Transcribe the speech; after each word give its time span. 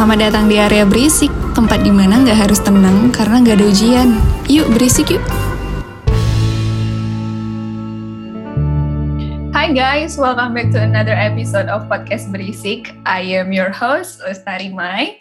Selamat 0.00 0.32
datang 0.32 0.48
di 0.48 0.56
area 0.56 0.88
berisik, 0.88 1.28
tempat 1.52 1.84
di 1.84 1.92
mana 1.92 2.24
nggak 2.24 2.48
harus 2.48 2.56
tenang 2.64 3.12
karena 3.12 3.44
nggak 3.44 3.60
ada 3.60 3.66
ujian. 3.68 4.08
Yuk 4.48 4.72
berisik 4.72 5.12
yuk. 5.12 5.20
Hi 9.52 9.68
guys, 9.76 10.16
welcome 10.16 10.56
back 10.56 10.72
to 10.72 10.80
another 10.80 11.12
episode 11.12 11.68
of 11.68 11.84
Podcast 11.84 12.32
Berisik. 12.32 12.96
I 13.04 13.44
am 13.44 13.52
your 13.52 13.68
host, 13.68 14.24
Lestari 14.24 14.72
Mai. 14.72 15.20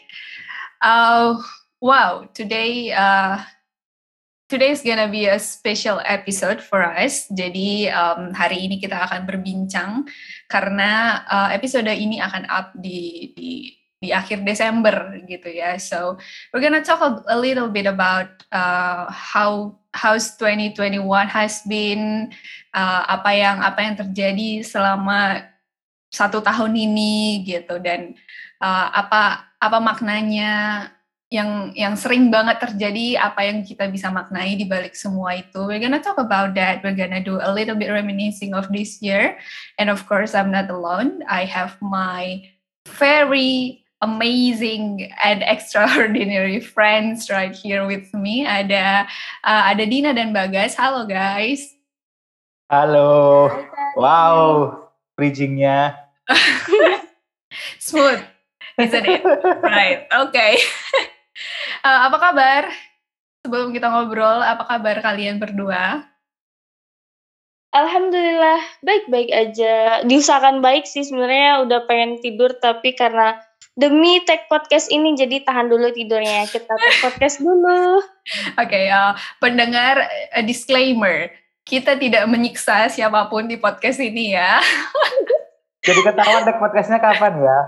Uh, 0.80 1.36
wow, 1.84 2.32
today 2.32 2.96
uh, 2.96 3.44
today 4.48 4.72
is 4.72 4.80
gonna 4.80 5.12
be 5.12 5.28
a 5.28 5.44
special 5.44 6.00
episode 6.08 6.64
for 6.64 6.88
us. 6.88 7.28
Jadi 7.28 7.92
um, 7.92 8.32
hari 8.32 8.64
ini 8.64 8.80
kita 8.80 8.96
akan 9.12 9.28
berbincang 9.28 10.08
karena 10.48 11.20
uh, 11.28 11.52
episode 11.52 11.92
ini 11.92 12.24
akan 12.24 12.48
up 12.48 12.72
di 12.80 13.36
di 13.36 13.79
di 14.00 14.16
akhir 14.16 14.48
Desember 14.48 15.20
gitu 15.28 15.52
ya. 15.52 15.76
So 15.76 16.16
we're 16.52 16.64
gonna 16.64 16.84
talk 16.84 17.04
a, 17.04 17.38
little 17.38 17.68
bit 17.68 17.84
about 17.86 18.32
uh, 18.52 19.12
how 19.12 19.76
how's 19.92 20.40
2021 20.40 21.04
has 21.28 21.60
been, 21.68 22.32
uh, 22.72 23.04
apa 23.12 23.32
yang 23.36 23.58
apa 23.60 23.80
yang 23.84 23.96
terjadi 24.00 24.64
selama 24.64 25.44
satu 26.10 26.40
tahun 26.40 26.74
ini 26.74 27.44
gitu 27.46 27.78
dan 27.84 28.16
uh, 28.64 28.88
apa 28.96 29.52
apa 29.60 29.78
maknanya 29.84 30.88
yang 31.30 31.70
yang 31.78 31.94
sering 31.94 32.34
banget 32.34 32.58
terjadi 32.58 33.22
apa 33.22 33.46
yang 33.46 33.62
kita 33.62 33.86
bisa 33.86 34.10
maknai 34.10 34.58
di 34.58 34.66
balik 34.66 34.98
semua 34.98 35.38
itu. 35.38 35.62
We're 35.68 35.84
gonna 35.84 36.02
talk 36.02 36.18
about 36.18 36.58
that. 36.58 36.82
We're 36.82 36.98
gonna 36.98 37.22
do 37.22 37.38
a 37.38 37.52
little 37.52 37.76
bit 37.76 37.92
reminiscing 37.94 38.56
of 38.56 38.72
this 38.72 39.04
year. 39.04 39.38
And 39.78 39.92
of 39.92 40.08
course, 40.10 40.34
I'm 40.34 40.50
not 40.50 40.72
alone. 40.74 41.22
I 41.30 41.46
have 41.46 41.78
my 41.84 42.50
very 42.98 43.86
amazing 44.02 45.12
and 45.24 45.44
extraordinary 45.54 46.60
friends 46.60 47.30
right 47.30 47.56
here 47.56 47.86
with 47.86 48.12
me. 48.16 48.48
Ada 48.48 49.08
uh, 49.44 49.64
ada 49.72 49.84
Dina 49.84 50.16
dan 50.16 50.32
Bagas. 50.32 50.76
Halo 50.76 51.06
guys. 51.08 51.76
Halo. 52.70 53.50
Wow, 53.98 54.38
bridgingnya. 55.18 55.98
Smooth, 57.82 58.22
isn't 58.78 59.08
it? 59.10 59.26
right. 59.66 60.06
Oke. 60.22 60.30
Okay. 60.30 60.54
uh, 61.88 62.06
apa 62.08 62.18
kabar? 62.22 62.64
Sebelum 63.42 63.74
kita 63.74 63.90
ngobrol, 63.90 64.46
apa 64.46 64.70
kabar 64.70 65.02
kalian 65.02 65.42
berdua? 65.42 66.06
Alhamdulillah 67.74 68.62
baik-baik 68.86 69.30
aja. 69.34 70.06
Diusahakan 70.06 70.62
baik 70.62 70.86
sih 70.86 71.06
sebenarnya 71.06 71.66
udah 71.66 71.90
pengen 71.90 72.22
tidur 72.22 72.54
tapi 72.58 72.94
karena 72.94 73.42
demi 73.78 74.24
tag 74.26 74.50
podcast 74.50 74.90
ini 74.90 75.14
jadi 75.14 75.46
tahan 75.46 75.70
dulu 75.70 75.94
tidurnya 75.94 76.50
kita 76.50 76.70
tag 76.70 76.96
podcast 77.04 77.42
dulu. 77.44 78.02
Oke 78.58 78.66
okay, 78.66 78.86
uh, 78.90 79.14
pendengar 79.38 80.06
uh, 80.34 80.44
disclaimer 80.44 81.30
kita 81.68 81.94
tidak 81.94 82.26
menyiksa 82.26 82.90
siapa 82.90 83.30
pun 83.30 83.46
di 83.46 83.60
podcast 83.60 84.02
ini 84.02 84.34
ya. 84.34 84.58
jadi 85.86 86.02
ketahuan 86.02 86.42
tag 86.48 86.58
podcastnya 86.58 86.98
kapan 86.98 87.34
ya? 87.40 87.60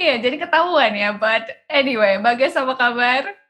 Iya 0.00 0.14
jadi 0.24 0.36
ketahuan 0.40 0.92
ya. 0.96 1.12
But 1.12 1.52
anyway, 1.68 2.16
Bagas 2.16 2.56
apa 2.56 2.72
kabar? 2.74 3.42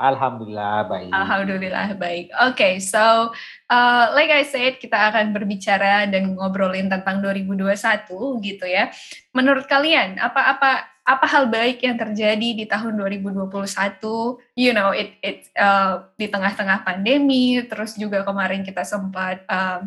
Alhamdulillah 0.00 0.88
baik. 0.88 1.12
Alhamdulillah 1.12 1.88
baik. 2.00 2.32
Oke, 2.48 2.56
okay, 2.56 2.74
so 2.80 3.36
uh, 3.68 4.04
like 4.16 4.32
I 4.32 4.48
said, 4.48 4.80
kita 4.80 4.96
akan 4.96 5.36
berbicara 5.36 6.08
dan 6.08 6.40
ngobrolin 6.40 6.88
tentang 6.88 7.20
2021 7.20 8.08
gitu 8.40 8.64
ya. 8.64 8.88
Menurut 9.36 9.68
kalian, 9.68 10.16
apa-apa 10.16 10.88
apa 11.10 11.26
hal 11.26 11.50
baik 11.50 11.82
yang 11.82 11.98
terjadi 11.98 12.48
di 12.54 12.64
tahun 12.70 12.94
2021? 12.94 13.50
You 14.54 14.70
know, 14.70 14.94
it 14.94 15.18
it 15.26 15.50
uh, 15.58 16.06
di 16.14 16.30
tengah-tengah 16.30 16.86
pandemi, 16.86 17.58
terus 17.66 17.98
juga 17.98 18.22
kemarin 18.22 18.62
kita 18.62 18.86
sempat 18.86 19.42
uh, 19.50 19.82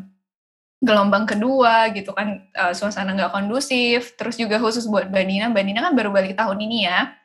gelombang 0.83 1.23
kedua 1.23 1.87
gitu 1.95 2.11
kan, 2.11 2.43
uh, 2.59 2.75
suasana 2.75 3.15
nggak 3.15 3.31
kondusif. 3.31 4.19
Terus 4.19 4.35
juga 4.35 4.59
khusus 4.59 4.83
buat 4.83 5.07
Mbak 5.07 5.23
Nina, 5.23 5.45
Mbak 5.47 5.63
Nina 5.63 5.79
kan 5.87 5.95
baru 5.95 6.11
balik 6.11 6.35
tahun 6.35 6.59
ini 6.59 6.91
ya 6.91 7.23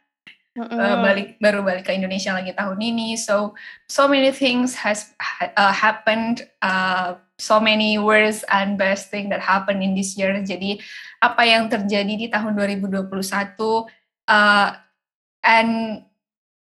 uh, 0.67 0.97
balik 1.03 1.39
baru 1.39 1.63
balik 1.63 1.87
ke 1.87 1.93
Indonesia 1.95 2.35
lagi 2.35 2.51
tahun 2.53 2.79
ini. 2.83 3.15
So 3.15 3.55
so 3.87 4.11
many 4.11 4.35
things 4.35 4.75
has 4.75 5.15
uh, 5.55 5.75
happened. 5.75 6.43
Uh, 6.59 7.21
so 7.39 7.63
many 7.63 8.03
worst 8.03 8.43
and 8.51 8.75
best 8.75 9.15
thing 9.15 9.31
that 9.31 9.39
happened 9.39 9.79
in 9.79 9.95
this 9.95 10.19
year. 10.19 10.35
Jadi 10.43 10.83
apa 11.23 11.47
yang 11.47 11.71
terjadi 11.71 12.15
di 12.19 12.27
tahun 12.27 12.59
2021 12.59 13.07
uh, 14.29 14.77
and 15.43 16.05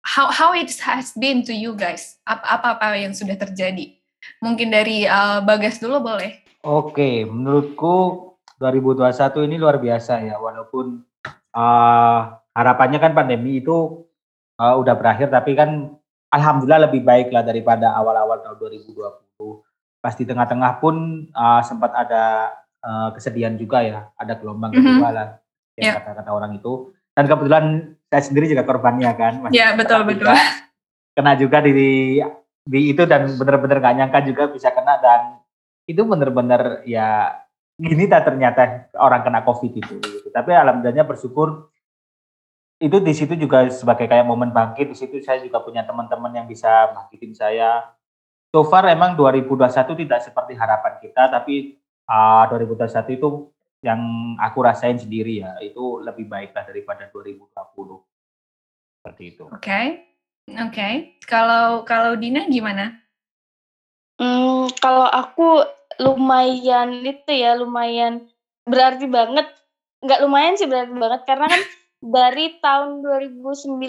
how 0.02 0.32
how 0.32 0.56
it 0.56 0.72
has 0.82 1.12
been 1.14 1.44
to 1.46 1.54
you 1.54 1.76
guys? 1.76 2.18
Apa 2.24 2.80
apa, 2.80 2.96
yang 2.96 3.12
sudah 3.12 3.36
terjadi? 3.36 4.00
Mungkin 4.40 4.72
dari 4.72 5.06
uh, 5.06 5.44
Bagas 5.44 5.78
dulu 5.78 6.02
boleh. 6.02 6.40
Oke, 6.64 7.24
menurutku 7.24 8.28
2021 8.60 9.48
ini 9.48 9.56
luar 9.56 9.80
biasa 9.80 10.20
ya 10.28 10.36
walaupun 10.36 11.00
uh, 11.56 12.20
harapannya 12.52 13.00
kan 13.00 13.16
pandemi 13.16 13.64
itu 13.64 14.04
uh, 14.60 14.76
udah 14.76 14.96
berakhir 15.00 15.32
tapi 15.32 15.56
kan 15.56 15.96
alhamdulillah 16.36 16.92
lebih 16.92 17.08
baik 17.08 17.32
lah 17.32 17.48
daripada 17.48 17.96
awal-awal 17.96 18.44
tahun 18.44 18.60
2020. 18.60 19.00
Pas 20.04 20.16
di 20.16 20.24
tengah-tengah 20.28 20.84
pun 20.84 21.28
uh, 21.32 21.62
sempat 21.64 21.96
ada 21.96 22.56
uh, 22.84 23.10
kesedihan 23.16 23.56
juga 23.56 23.80
ya, 23.84 24.00
ada 24.20 24.36
gelombang 24.36 24.76
mm 24.76 24.80
-hmm. 24.80 24.88
kedua 25.00 25.10
lah 25.16 25.28
yeah. 25.80 25.96
kata-kata 26.00 26.32
orang 26.32 26.60
itu. 26.60 26.92
Dan 27.20 27.28
kebetulan 27.28 27.66
saya 28.08 28.24
sendiri 28.24 28.48
juga 28.48 28.64
korbannya 28.64 29.12
kan. 29.20 29.52
Iya 29.52 29.76
betul 29.76 30.08
betul. 30.08 30.32
Kena 31.12 31.36
juga 31.36 31.60
di 31.60 32.16
di 32.64 32.80
itu 32.96 33.04
dan 33.04 33.28
benar-benar 33.36 33.84
gak 33.84 33.96
nyangka 34.00 34.20
juga 34.24 34.48
bisa 34.48 34.72
kena 34.72 34.96
dan 35.04 35.44
itu 35.84 36.00
benar-benar 36.08 36.88
ya 36.88 37.36
gini 37.76 38.08
tak 38.08 38.24
ternyata 38.32 38.88
orang 38.96 39.28
kena 39.28 39.44
covid 39.44 39.84
itu. 39.84 40.00
Gitu. 40.00 40.32
Tapi 40.32 40.56
alhamdulillahnya 40.56 41.04
bersyukur 41.04 41.68
itu 42.80 43.04
di 43.04 43.12
situ 43.12 43.36
juga 43.36 43.68
sebagai 43.68 44.08
kayak 44.08 44.24
momen 44.24 44.56
bangkit 44.56 44.88
di 44.88 44.96
situ 44.96 45.20
saya 45.20 45.44
juga 45.44 45.60
punya 45.60 45.84
teman-teman 45.84 46.32
yang 46.32 46.48
bisa 46.48 46.96
bangkitin 46.96 47.36
saya. 47.36 47.84
So 48.56 48.64
far 48.64 48.88
emang 48.88 49.20
2021 49.20 50.08
tidak 50.08 50.24
seperti 50.24 50.56
harapan 50.56 51.04
kita 51.04 51.28
tapi 51.28 51.76
uh, 52.08 52.48
2021 52.48 53.20
itu 53.20 53.28
yang 53.80 54.36
aku 54.36 54.60
rasain 54.60 55.00
sendiri 55.00 55.40
ya 55.40 55.56
itu 55.64 56.04
lebih 56.04 56.28
baik 56.28 56.52
lah 56.52 56.68
daripada 56.68 57.08
2020 57.12 57.48
seperti 59.00 59.24
itu. 59.36 59.44
Oke, 59.48 59.56
okay. 59.56 59.86
oke. 60.52 60.72
Okay. 60.76 60.94
Kalau 61.24 61.88
kalau 61.88 62.20
Dina 62.20 62.44
gimana? 62.52 63.00
Hmm, 64.20 64.68
kalau 64.84 65.08
aku 65.08 65.64
lumayan 66.04 67.08
itu 67.08 67.32
ya 67.32 67.56
lumayan 67.56 68.28
berarti 68.68 69.08
banget. 69.08 69.48
Nggak 70.04 70.20
lumayan 70.28 70.60
sih 70.60 70.68
berarti 70.68 70.96
banget 70.96 71.22
karena 71.24 71.48
kan 71.48 71.62
dari 72.20 72.46
tahun 72.60 73.04
2019 73.04 73.80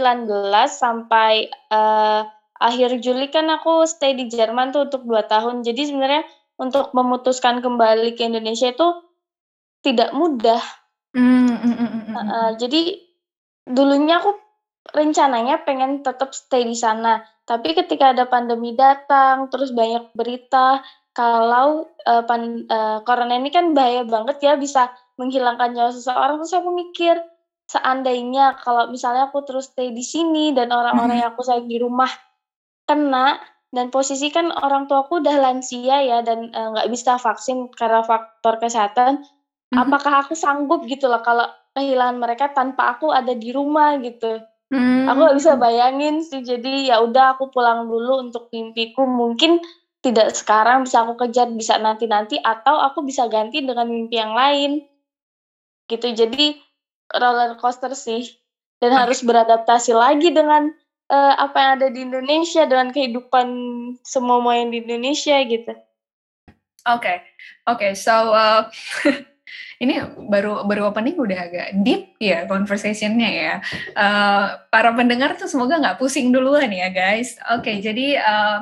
sampai 0.71 1.51
uh, 1.75 2.23
akhir 2.63 3.03
Juli 3.03 3.27
kan 3.35 3.51
aku 3.51 3.87
stay 3.91 4.15
di 4.15 4.31
Jerman 4.31 4.71
tuh 4.71 4.87
untuk 4.87 5.03
dua 5.03 5.27
tahun. 5.27 5.67
Jadi 5.67 5.91
sebenarnya 5.91 6.23
untuk 6.63 6.95
memutuskan 6.95 7.59
kembali 7.59 8.15
ke 8.15 8.23
Indonesia 8.31 8.71
itu 8.71 9.10
tidak 9.81 10.13
mudah. 10.13 10.61
Mm, 11.11 11.59
mm, 11.59 11.77
mm, 11.77 12.15
uh, 12.15 12.51
jadi 12.55 13.03
dulunya 13.67 14.23
aku 14.23 14.39
rencananya 14.95 15.63
pengen 15.67 16.01
tetap 16.01 16.33
stay 16.33 16.65
di 16.65 16.77
sana. 16.77 17.21
Tapi 17.45 17.75
ketika 17.75 18.15
ada 18.15 18.31
pandemi 18.31 18.79
datang, 18.79 19.51
terus 19.51 19.75
banyak 19.75 20.15
berita 20.15 20.81
kalau 21.11 21.91
uh, 22.07 22.23
pan, 22.23 22.65
uh, 22.71 23.03
corona 23.03 23.35
ini 23.35 23.51
kan 23.51 23.75
bahaya 23.75 24.07
banget 24.07 24.39
ya 24.39 24.55
bisa 24.55 24.95
menghilangkan 25.19 25.75
nyawa 25.75 25.91
seseorang. 25.91 26.39
Terus 26.39 26.55
aku 26.55 26.71
mikir, 26.71 27.17
seandainya 27.67 28.59
kalau 28.63 28.87
misalnya 28.89 29.29
aku 29.29 29.43
terus 29.43 29.75
stay 29.75 29.91
di 29.91 30.07
sini 30.07 30.55
dan 30.55 30.71
orang-orang 30.71 31.27
yang 31.27 31.31
aku 31.35 31.43
sayang 31.43 31.67
di 31.67 31.83
rumah 31.83 32.11
kena 32.87 33.39
dan 33.71 33.95
posisi 33.95 34.35
kan 34.35 34.51
orang 34.51 34.91
tua 34.91 35.07
aku 35.07 35.23
udah 35.23 35.39
lansia 35.39 36.03
ya 36.03 36.19
dan 36.27 36.51
nggak 36.51 36.87
uh, 36.87 36.91
bisa 36.91 37.15
vaksin 37.23 37.71
karena 37.71 38.03
faktor 38.03 38.59
kesehatan 38.59 39.23
mm-hmm. 39.71 39.79
apakah 39.79 40.27
aku 40.27 40.35
sanggup 40.35 40.85
gitu 40.91 41.07
loh 41.07 41.23
kalau 41.23 41.47
kehilangan 41.75 42.19
mereka 42.19 42.51
tanpa 42.51 42.99
aku 42.99 43.15
ada 43.15 43.33
di 43.33 43.55
rumah 43.55 43.97
gitu 44.03 44.43
mm-hmm. 44.75 45.07
aku 45.07 45.19
nggak 45.19 45.39
bisa 45.39 45.53
bayangin 45.57 46.23
sih 46.27 46.43
jadi 46.43 46.95
ya 46.95 46.97
udah 47.03 47.39
aku 47.39 47.55
pulang 47.55 47.87
dulu 47.87 48.27
untuk 48.27 48.51
mimpiku 48.51 49.07
mungkin 49.07 49.63
tidak 50.01 50.33
sekarang 50.33 50.89
bisa 50.89 51.05
aku 51.05 51.15
kejar 51.27 51.53
bisa 51.53 51.77
nanti 51.77 52.09
nanti 52.09 52.37
atau 52.41 52.81
aku 52.81 53.05
bisa 53.05 53.29
ganti 53.29 53.61
dengan 53.61 53.87
mimpi 53.87 54.17
yang 54.17 54.33
lain 54.33 54.83
gitu 55.87 56.11
jadi 56.15 56.57
roller 57.11 57.59
coaster 57.59 57.93
sih 57.93 58.41
dan 58.81 58.97
harus 58.97 59.21
beradaptasi 59.21 59.93
lagi 59.93 60.33
dengan 60.33 60.73
uh, 61.13 61.35
apa 61.37 61.57
yang 61.59 61.73
ada 61.79 61.89
di 61.93 62.01
Indonesia 62.01 62.65
dengan 62.65 62.95
kehidupan 62.95 63.49
semua 64.07 64.41
yang 64.57 64.73
di 64.73 64.81
Indonesia 64.81 65.37
gitu. 65.45 65.75
Oke, 66.89 66.97
okay. 66.97 67.17
oke. 67.69 67.77
Okay, 67.77 67.93
so 67.93 68.33
uh, 68.33 68.65
ini 69.81 69.97
baru 70.29 70.69
baru 70.69 70.93
opening 70.93 71.17
udah 71.17 71.39
agak 71.41 71.69
deep 71.81 72.15
ya 72.21 72.45
conversationnya 72.45 73.31
ya. 73.31 73.55
Uh, 73.97 74.61
para 74.69 74.93
pendengar 74.93 75.35
tuh 75.41 75.49
semoga 75.49 75.81
nggak 75.81 75.97
pusing 75.97 76.29
duluan 76.29 76.69
ya 76.69 76.93
guys. 76.93 77.41
Oke, 77.55 77.73
okay, 77.73 77.77
jadi 77.81 78.21
uh, 78.21 78.59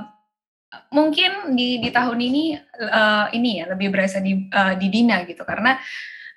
mungkin 0.93 1.57
di 1.57 1.81
di 1.81 1.89
tahun 1.89 2.19
ini 2.21 2.45
uh, 2.85 3.27
ini 3.33 3.61
ya 3.61 3.65
lebih 3.73 3.89
berasa 3.93 4.21
di 4.21 4.49
uh, 4.53 4.75
di 4.77 4.87
Dina 4.93 5.25
gitu 5.25 5.43
karena 5.43 5.77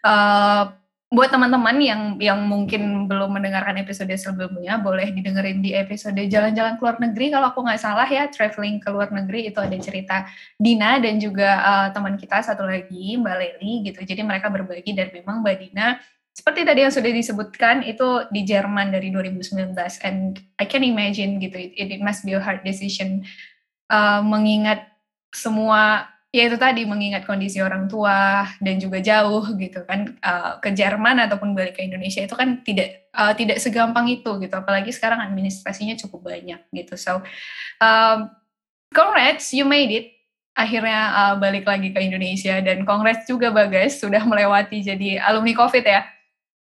uh, 0.03 0.81
buat 1.11 1.27
teman-teman 1.27 1.75
yang 1.83 2.01
yang 2.23 2.39
mungkin 2.47 3.03
belum 3.03 3.35
mendengarkan 3.35 3.75
episode 3.83 4.15
sebelumnya 4.15 4.79
boleh 4.79 5.11
didengerin 5.11 5.59
di 5.59 5.75
episode 5.75 6.15
jalan-jalan 6.15 6.79
ke 6.79 6.81
luar 6.87 6.97
negeri. 7.03 7.35
Kalau 7.35 7.51
aku 7.51 7.67
nggak 7.67 7.83
salah 7.83 8.07
ya 8.07 8.31
traveling 8.31 8.79
ke 8.79 8.87
luar 8.87 9.11
negeri 9.11 9.51
itu 9.51 9.59
ada 9.59 9.75
cerita 9.75 10.23
Dina 10.55 11.03
dan 11.03 11.19
juga 11.19 11.59
uh, 11.59 11.87
teman 11.91 12.15
kita 12.15 12.39
satu 12.39 12.63
lagi 12.63 13.19
Mbak 13.19 13.35
Leli 13.35 13.91
gitu. 13.91 13.99
Jadi 14.07 14.23
mereka 14.23 14.47
berbagi 14.47 14.95
dan 14.95 15.11
memang 15.11 15.43
Mbak 15.43 15.55
Dina 15.59 15.99
seperti 16.31 16.63
tadi 16.63 16.79
yang 16.87 16.95
sudah 16.95 17.11
disebutkan 17.11 17.83
itu 17.83 18.23
di 18.31 18.47
Jerman 18.47 18.95
dari 18.95 19.11
2019 19.11 19.75
and 20.07 20.39
I 20.55 20.63
can 20.63 20.79
imagine 20.79 21.43
gitu 21.43 21.59
it, 21.59 21.91
it 21.91 21.99
must 21.99 22.23
be 22.23 22.31
a 22.31 22.39
hard 22.39 22.63
decision 22.63 23.27
uh, 23.91 24.23
mengingat 24.23 24.87
semua 25.35 26.10
ya 26.31 26.48
itu 26.48 26.56
tadi 26.56 26.88
mengingat 26.88 27.28
kondisi 27.28 27.60
orang 27.60 27.92
tua 27.92 28.48
dan 28.63 28.80
juga 28.80 29.04
jauh 29.04 29.44
gitu 29.60 29.83
kan 29.83 30.16
uh, 30.24 30.63
ke 30.63 30.72
Jerman 30.72 31.19
ataupun 31.28 31.51
balik 31.51 31.75
ke 31.75 31.83
Indonesia 31.83 32.24
itu 32.24 32.31
kan 32.39 32.63
tidak 32.63 33.12
uh, 33.12 33.36
tidak 33.36 33.60
segampang 33.60 34.07
itu 34.07 34.39
gitu. 34.39 34.56
Apalagi 34.56 34.95
sekarang 34.95 35.19
administrasinya 35.19 36.00
cukup 36.00 36.31
banyak 36.31 36.63
gitu. 36.72 36.95
So 36.95 37.19
um, 37.83 38.31
congrats 38.95 39.51
you 39.51 39.68
made 39.68 39.92
it. 39.92 40.07
Akhirnya 40.56 41.00
uh, 41.12 41.36
balik 41.36 41.68
lagi 41.68 41.92
ke 41.92 42.00
Indonesia 42.00 42.60
dan 42.63 42.88
congrats 42.88 43.28
juga 43.28 43.51
Bagas 43.51 44.00
sudah 44.00 44.24
melewati 44.24 44.88
jadi 44.88 45.19
alumni 45.19 45.51
COVID 45.51 45.83
ya. 45.83 46.07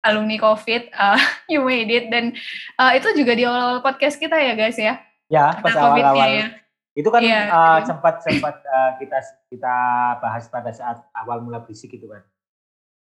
Alumni 0.03 0.35
COVID 0.35 0.91
uh, 0.91 1.19
you 1.51 1.63
made 1.63 1.87
it. 1.87 2.11
Dan 2.11 2.35
uh, 2.75 2.91
itu 2.91 3.07
juga 3.15 3.39
di 3.39 3.47
awal-awal 3.47 3.79
podcast 3.79 4.19
kita 4.19 4.35
ya 4.35 4.51
guys 4.51 4.75
ya? 4.75 4.99
Ya 5.31 5.55
pas 5.63 5.79
awal-awal. 5.79 6.27
Ya 6.27 6.59
itu 6.91 7.07
kan 7.07 7.23
yeah. 7.23 7.47
Iya. 7.47 7.55
uh, 7.55 7.79
sempat 7.87 8.15
sempat 8.19 8.55
uh, 8.67 8.91
kita 8.99 9.17
kita 9.47 9.75
bahas 10.19 10.45
pada 10.51 10.71
saat 10.75 10.99
awal 11.15 11.39
mula 11.39 11.63
berisik 11.63 11.95
itu 11.95 12.07
kan. 12.07 12.23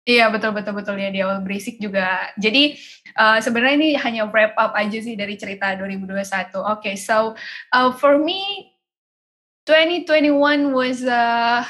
Iya 0.04 0.28
betul 0.28 0.52
betul 0.52 0.76
betul 0.76 1.00
ya 1.00 1.10
di 1.10 1.24
awal 1.24 1.40
berisik 1.42 1.80
juga. 1.80 2.28
Jadi 2.36 2.76
uh, 3.16 3.40
sebenarnya 3.40 3.76
ini 3.80 3.90
hanya 3.96 4.28
wrap 4.28 4.54
up 4.60 4.76
aja 4.76 5.00
sih 5.00 5.16
dari 5.16 5.40
cerita 5.40 5.74
2021. 5.80 6.20
Oke, 6.20 6.60
okay, 6.60 6.96
so 7.00 7.34
uh, 7.72 7.90
for 7.96 8.20
me 8.20 8.74
2021 9.64 10.76
was 10.76 11.08
a 11.08 11.64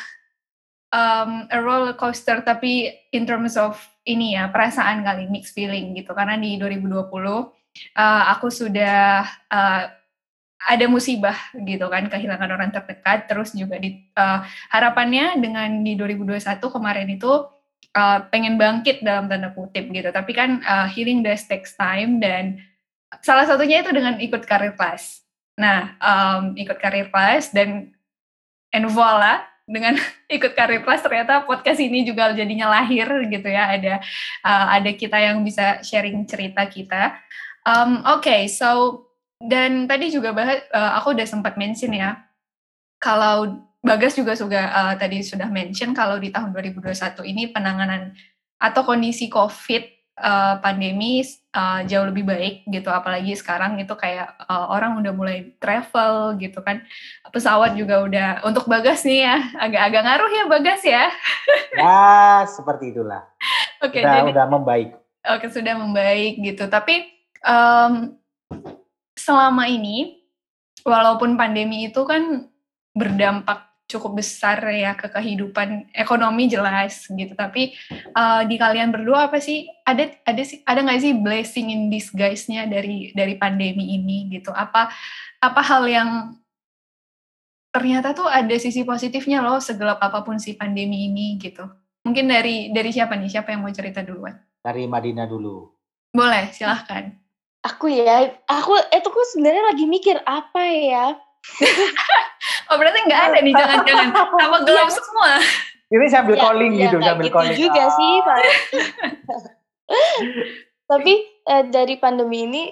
um, 0.90 1.46
a 1.54 1.62
roller 1.62 1.94
coaster 1.94 2.42
tapi 2.42 2.94
in 3.14 3.30
terms 3.30 3.54
of 3.54 3.78
ini 4.10 4.34
ya 4.34 4.50
perasaan 4.50 5.06
kali 5.06 5.30
mixed 5.30 5.54
feeling 5.54 5.94
gitu 5.94 6.12
karena 6.18 6.34
di 6.36 6.58
2020 6.58 7.06
uh, 7.06 8.24
aku 8.34 8.48
sudah 8.50 9.26
uh, 9.54 9.84
ada 10.64 10.86
musibah 10.88 11.36
gitu 11.54 11.86
kan 11.92 12.08
kehilangan 12.08 12.50
orang 12.52 12.72
terdekat 12.72 13.28
terus 13.28 13.52
juga 13.52 13.76
di 13.76 14.00
uh, 14.16 14.44
harapannya 14.72 15.40
dengan 15.44 15.84
di 15.84 16.00
2021 16.00 16.60
kemarin 16.60 17.08
itu 17.12 17.32
uh, 17.94 18.20
pengen 18.30 18.56
bangkit 18.56 19.04
dalam 19.06 19.30
tanda 19.30 19.52
kutip 19.54 19.90
gitu. 19.92 20.10
Tapi 20.10 20.32
kan 20.32 20.64
uh, 20.66 20.88
healing 20.90 21.22
does 21.22 21.46
takes 21.46 21.76
time 21.78 22.24
dan 22.24 22.60
salah 23.22 23.46
satunya 23.46 23.86
itu 23.86 23.92
dengan 23.94 24.18
ikut 24.18 24.44
karir 24.48 24.74
class. 24.74 25.22
Nah 25.60 25.96
um, 26.02 26.58
ikut 26.58 26.78
karir 26.82 27.12
class 27.14 27.54
dan 27.54 27.94
and 28.74 28.88
voila 28.90 29.46
dengan 29.70 29.96
ikut 30.36 30.58
karir 30.58 30.82
class 30.82 31.06
ternyata 31.06 31.46
podcast 31.46 31.80
ini 31.80 32.04
juga 32.04 32.34
jadinya 32.34 32.72
lahir 32.72 33.08
gitu 33.30 33.48
ya. 33.48 33.70
Ada 33.78 33.94
uh, 34.42 34.66
ada 34.82 34.92
kita 34.96 35.20
yang 35.20 35.44
bisa 35.46 35.84
sharing 35.86 36.26
cerita 36.26 36.66
kita. 36.66 37.20
Um, 37.64 38.04
oke 38.04 38.28
okay, 38.28 38.52
so 38.52 39.04
dan 39.44 39.92
tadi 39.92 40.08
juga 40.08 40.32
bahas, 40.32 40.64
uh, 40.72 40.96
aku 41.04 41.12
udah 41.12 41.28
sempat 41.28 41.60
mention 41.60 41.92
ya, 41.92 42.16
kalau 42.98 43.60
Bagas 43.84 44.16
juga 44.16 44.32
sudah 44.32 44.72
uh, 44.72 44.94
tadi 44.96 45.20
sudah 45.20 45.52
mention 45.52 45.92
kalau 45.92 46.16
di 46.16 46.32
tahun 46.32 46.56
2021 46.56 47.20
ini 47.28 47.52
penanganan 47.52 48.16
atau 48.56 48.88
kondisi 48.88 49.28
COVID 49.28 49.84
uh, 50.24 50.56
pandemi 50.64 51.20
uh, 51.52 51.84
jauh 51.84 52.08
lebih 52.08 52.24
baik 52.24 52.64
gitu, 52.72 52.88
apalagi 52.88 53.36
sekarang 53.36 53.76
itu 53.84 53.92
kayak 54.00 54.40
uh, 54.48 54.72
orang 54.72 55.04
udah 55.04 55.12
mulai 55.12 55.52
travel 55.60 56.40
gitu 56.40 56.64
kan, 56.64 56.80
pesawat 57.28 57.76
juga 57.76 58.00
udah 58.08 58.48
untuk 58.48 58.72
Bagas 58.72 59.04
nih 59.04 59.28
ya 59.28 59.36
agak-agak 59.60 60.02
ngaruh 60.08 60.32
ya 60.32 60.44
Bagas 60.48 60.82
ya. 60.88 61.04
Ya 61.76 62.48
seperti 62.48 62.96
itulah. 62.96 63.28
Oke, 63.84 64.00
okay, 64.00 64.08
jadi 64.08 64.32
udah 64.32 64.48
membaik. 64.48 64.96
Oke 65.28 65.44
okay, 65.44 65.50
sudah 65.52 65.76
membaik 65.76 66.40
gitu, 66.40 66.72
tapi 66.72 67.04
um, 67.44 68.16
selama 69.14 69.70
ini 69.70 70.24
walaupun 70.84 71.38
pandemi 71.40 71.90
itu 71.90 72.04
kan 72.04 72.50
berdampak 72.94 73.74
cukup 73.94 74.24
besar 74.24 74.58
ya 74.74 74.96
ke 74.98 75.12
kehidupan 75.12 75.92
ekonomi 75.94 76.50
jelas 76.50 77.06
gitu. 77.06 77.34
Tapi 77.38 77.76
uh, 78.16 78.42
di 78.48 78.56
kalian 78.58 78.90
berdua 78.90 79.30
apa 79.30 79.38
sih? 79.38 79.70
Ada 79.86 80.24
ada 80.26 80.42
sih 80.42 80.66
ada 80.66 80.80
nggak 80.82 81.02
sih 81.04 81.14
blessing 81.14 81.68
in 81.70 81.82
disguise-nya 81.94 82.66
dari 82.66 83.14
dari 83.14 83.36
pandemi 83.38 83.94
ini 83.94 84.34
gitu? 84.34 84.50
Apa 84.50 84.90
apa 85.44 85.62
hal 85.62 85.84
yang 85.86 86.10
ternyata 87.74 88.14
tuh 88.14 88.30
ada 88.30 88.54
sisi 88.58 88.86
positifnya 88.86 89.42
loh 89.42 89.58
segelap 89.58 90.02
apa 90.02 90.26
pun 90.26 90.42
si 90.42 90.58
pandemi 90.58 91.10
ini 91.12 91.38
gitu? 91.38 91.68
Mungkin 92.04 92.26
dari 92.28 92.74
dari 92.74 92.90
siapa 92.90 93.14
nih? 93.14 93.30
Siapa 93.30 93.54
yang 93.54 93.62
mau 93.64 93.74
cerita 93.74 94.02
duluan? 94.02 94.36
Dari 94.64 94.88
Madina 94.88 95.28
dulu. 95.28 95.70
Boleh 96.14 96.50
silahkan 96.54 97.23
Aku 97.64 97.88
ya, 97.88 98.28
aku 98.52 98.76
itu 98.92 99.08
aku 99.08 99.22
sebenarnya 99.32 99.64
lagi 99.72 99.86
mikir 99.88 100.20
apa 100.28 100.62
ya. 100.68 101.06
oh 102.72 102.76
berarti 102.76 103.00
nggak 103.08 103.22
ada 103.32 103.38
nih 103.40 103.54
jangan-jangan 103.56 104.10
sama 104.16 104.58
gelap 104.68 104.90
semua. 104.92 105.32
Ini 105.94 106.06
sambil 106.10 106.36
ya, 106.36 106.42
calling 106.42 106.74
ya, 106.74 106.82
gitu, 106.90 106.98
sambil 107.00 107.26
gitu 107.30 107.36
calling. 107.38 107.56
juga 107.60 107.84
sih, 107.94 108.14
Pak. 108.26 108.40
Tapi 110.92 111.14
eh, 111.24 111.64
dari 111.70 111.96
pandemi 112.02 112.50
ini 112.50 112.64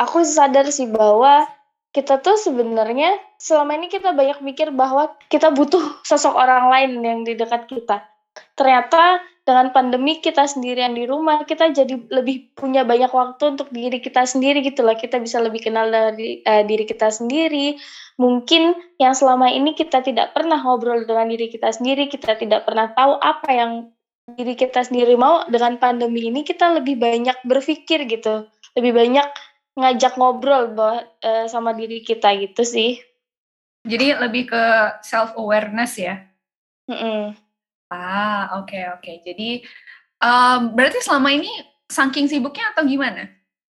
aku 0.00 0.24
sadar 0.24 0.66
sih 0.72 0.88
bahwa 0.88 1.44
kita 1.90 2.22
tuh 2.22 2.38
sebenarnya 2.38 3.18
selama 3.36 3.74
ini 3.78 3.90
kita 3.90 4.14
banyak 4.14 4.40
mikir 4.46 4.70
bahwa 4.70 5.10
kita 5.26 5.50
butuh 5.50 5.82
sosok 6.06 6.38
orang 6.38 6.70
lain 6.70 6.90
yang 7.02 7.18
di 7.26 7.34
dekat 7.34 7.66
kita. 7.66 8.06
Ternyata 8.54 9.18
dengan 9.50 9.74
pandemi 9.74 10.22
kita 10.22 10.46
sendirian 10.46 10.94
di 10.94 11.10
rumah 11.10 11.42
kita 11.42 11.74
jadi 11.74 11.98
lebih 12.14 12.54
punya 12.54 12.86
banyak 12.86 13.10
waktu 13.10 13.58
untuk 13.58 13.74
diri 13.74 13.98
kita 13.98 14.22
sendiri 14.22 14.62
gitu 14.62 14.86
loh. 14.86 14.94
Kita 14.94 15.18
bisa 15.18 15.42
lebih 15.42 15.66
kenal 15.66 15.90
dari 15.90 16.38
uh, 16.46 16.62
diri 16.62 16.86
kita 16.86 17.10
sendiri. 17.10 17.74
Mungkin 18.22 18.78
yang 19.02 19.10
selama 19.10 19.50
ini 19.50 19.74
kita 19.74 20.06
tidak 20.06 20.38
pernah 20.38 20.62
ngobrol 20.62 21.02
dengan 21.02 21.26
diri 21.26 21.50
kita 21.50 21.74
sendiri 21.74 22.06
kita 22.06 22.38
tidak 22.38 22.62
pernah 22.62 22.94
tahu 22.94 23.18
apa 23.18 23.50
yang 23.50 23.72
diri 24.38 24.54
kita 24.54 24.86
sendiri 24.86 25.18
mau 25.18 25.42
dengan 25.50 25.82
pandemi 25.82 26.30
ini 26.30 26.46
kita 26.46 26.78
lebih 26.78 27.02
banyak 27.02 27.34
berpikir 27.42 28.06
gitu. 28.06 28.46
Lebih 28.78 28.94
banyak 28.94 29.26
ngajak 29.74 30.14
ngobrol 30.14 30.70
bahwa, 30.78 31.02
uh, 31.26 31.50
sama 31.50 31.74
diri 31.74 32.06
kita 32.06 32.38
gitu 32.38 32.62
sih. 32.62 33.02
Jadi 33.82 34.14
lebih 34.14 34.54
ke 34.54 34.62
self 35.02 35.34
awareness 35.34 35.98
ya? 35.98 36.22
Mm 36.86 36.94
-mm. 36.94 37.49
Ah, 37.90 38.62
oke 38.62 38.70
okay, 38.70 38.84
oke. 38.94 39.02
Okay. 39.02 39.16
Jadi, 39.26 39.50
um, 40.22 40.78
berarti 40.78 41.02
selama 41.02 41.34
ini 41.34 41.50
saking 41.90 42.30
sibuknya 42.30 42.70
atau 42.70 42.86
gimana? 42.86 43.26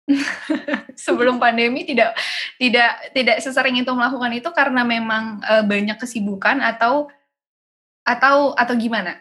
Sebelum 1.05 1.36
pandemi 1.36 1.84
tidak 1.84 2.15
tidak 2.55 3.12
tidak 3.12 3.38
sesering 3.43 3.75
itu 3.75 3.91
melakukan 3.91 4.31
itu 4.31 4.50
karena 4.55 4.88
memang 4.88 5.43
uh, 5.43 5.65
banyak 5.67 6.00
kesibukan 6.00 6.63
atau 6.63 7.12
atau 8.07 8.55
atau 8.55 8.75
gimana? 8.79 9.19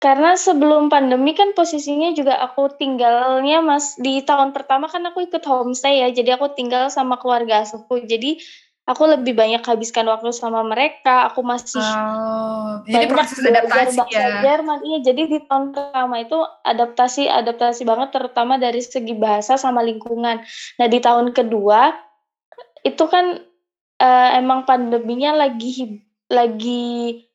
Karena 0.00 0.32
sebelum 0.32 0.88
pandemi 0.88 1.36
kan 1.36 1.52
posisinya 1.52 2.16
juga 2.16 2.40
aku 2.40 2.72
tinggalnya 2.72 3.60
Mas 3.60 4.00
di 4.00 4.24
tahun 4.24 4.56
pertama 4.56 4.88
kan 4.88 5.04
aku 5.04 5.28
ikut 5.28 5.44
homestay 5.44 6.00
ya. 6.00 6.08
Jadi 6.08 6.40
aku 6.40 6.56
tinggal 6.56 6.88
sama 6.88 7.20
keluarga 7.20 7.60
asuhku. 7.60 8.00
Jadi 8.08 8.40
aku 8.90 9.06
lebih 9.06 9.38
banyak 9.38 9.62
habiskan 9.62 10.10
waktu 10.10 10.34
sama 10.34 10.66
mereka. 10.66 11.30
Aku 11.30 11.46
masih 11.46 11.78
oh, 11.78 12.82
jadi 12.90 13.06
proses 13.06 13.38
adaptasi 13.38 14.02
ya. 14.10 14.42
Jerman. 14.42 14.82
Iya 14.82 14.98
jadi 15.06 15.22
di 15.30 15.38
tahun 15.46 15.70
pertama 15.70 16.18
itu 16.18 16.38
adaptasi 16.66 17.30
adaptasi 17.30 17.86
banget 17.86 18.10
terutama 18.10 18.58
dari 18.58 18.82
segi 18.82 19.14
bahasa 19.14 19.54
sama 19.54 19.86
lingkungan. 19.86 20.42
Nah 20.82 20.86
di 20.90 20.98
tahun 20.98 21.30
kedua 21.30 21.94
itu 22.82 23.04
kan 23.06 23.38
uh, 24.02 24.28
emang 24.34 24.66
pandeminya 24.66 25.38
lagi 25.46 26.02
lagi 26.26 27.26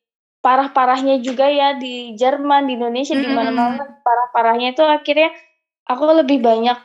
parah-parahnya 0.44 1.24
juga 1.24 1.48
ya 1.48 1.74
di 1.80 2.14
Jerman 2.14 2.68
di 2.68 2.72
Indonesia 2.76 3.16
mm 3.16 3.20
-hmm. 3.24 3.32
di 3.32 3.32
mana-mana. 3.32 3.82
Parah-parahnya 4.04 4.76
itu 4.76 4.84
akhirnya 4.84 5.32
aku 5.88 6.04
lebih 6.20 6.44
banyak 6.44 6.76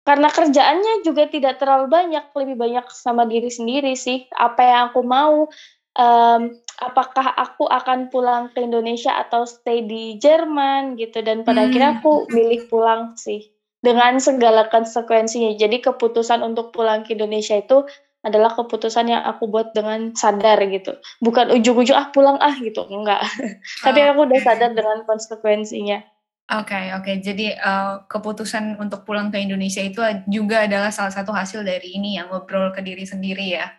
karena 0.00 0.32
kerjaannya 0.32 1.04
juga 1.04 1.28
tidak 1.28 1.60
terlalu 1.60 1.92
banyak, 1.92 2.24
lebih 2.32 2.56
banyak 2.56 2.86
sama 2.88 3.28
diri 3.28 3.52
sendiri 3.52 3.92
sih. 3.92 4.24
Apa 4.32 4.60
yang 4.64 4.80
aku 4.90 5.00
mau, 5.04 5.46
um, 5.94 6.42
apakah 6.80 7.36
aku 7.36 7.68
akan 7.68 8.08
pulang 8.08 8.48
ke 8.50 8.64
Indonesia 8.64 9.12
atau 9.20 9.44
stay 9.44 9.84
di 9.84 10.16
Jerman 10.16 10.96
gitu 10.96 11.20
dan 11.20 11.44
pada 11.44 11.62
hmm. 11.62 11.66
akhirnya 11.68 11.90
aku 12.00 12.12
milih 12.32 12.66
pulang 12.72 13.14
sih 13.20 13.52
dengan 13.84 14.16
segala 14.20 14.68
konsekuensinya. 14.72 15.52
Jadi 15.56 15.84
keputusan 15.84 16.40
untuk 16.40 16.72
pulang 16.72 17.04
ke 17.04 17.12
Indonesia 17.12 17.60
itu 17.60 17.84
adalah 18.20 18.52
keputusan 18.52 19.08
yang 19.08 19.24
aku 19.24 19.48
buat 19.48 19.72
dengan 19.72 20.12
sadar 20.12 20.60
gitu. 20.68 20.96
Bukan 21.24 21.48
ujung-ujung 21.56 21.96
ah 21.96 22.08
pulang 22.12 22.36
ah 22.40 22.52
gitu, 22.56 22.84
enggak. 22.88 23.24
Tapi 23.84 23.98
aku 24.04 24.28
udah 24.28 24.40
sadar 24.44 24.76
dengan 24.76 25.04
konsekuensinya. 25.08 26.04
Oke, 26.50 26.74
okay, 26.74 26.84
oke. 26.98 27.06
Okay. 27.06 27.16
Jadi 27.22 27.46
uh, 27.54 28.02
keputusan 28.10 28.74
untuk 28.82 29.06
pulang 29.06 29.30
ke 29.30 29.38
Indonesia 29.38 29.78
itu 29.78 30.02
juga 30.26 30.66
adalah 30.66 30.90
salah 30.90 31.14
satu 31.14 31.30
hasil 31.30 31.62
dari 31.62 31.94
ini 31.94 32.18
yang 32.18 32.26
ngobrol 32.26 32.74
ke 32.74 32.82
diri 32.82 33.06
sendiri 33.06 33.54
ya. 33.54 33.70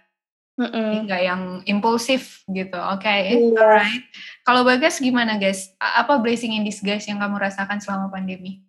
Mm-mm. 0.56 1.04
Enggak 1.04 1.20
yang 1.20 1.42
impulsif 1.68 2.48
gitu. 2.48 2.80
Oke, 2.80 3.04
okay. 3.04 3.36
yeah. 3.36 3.60
alright. 3.60 4.04
Kalau 4.48 4.64
Bagas 4.64 5.04
gimana 5.04 5.36
guys? 5.36 5.76
Apa 5.84 6.16
blessing 6.24 6.56
in 6.56 6.64
disguise 6.64 7.04
yang 7.12 7.20
kamu 7.20 7.44
rasakan 7.44 7.84
selama 7.84 8.08
pandemi? 8.08 8.64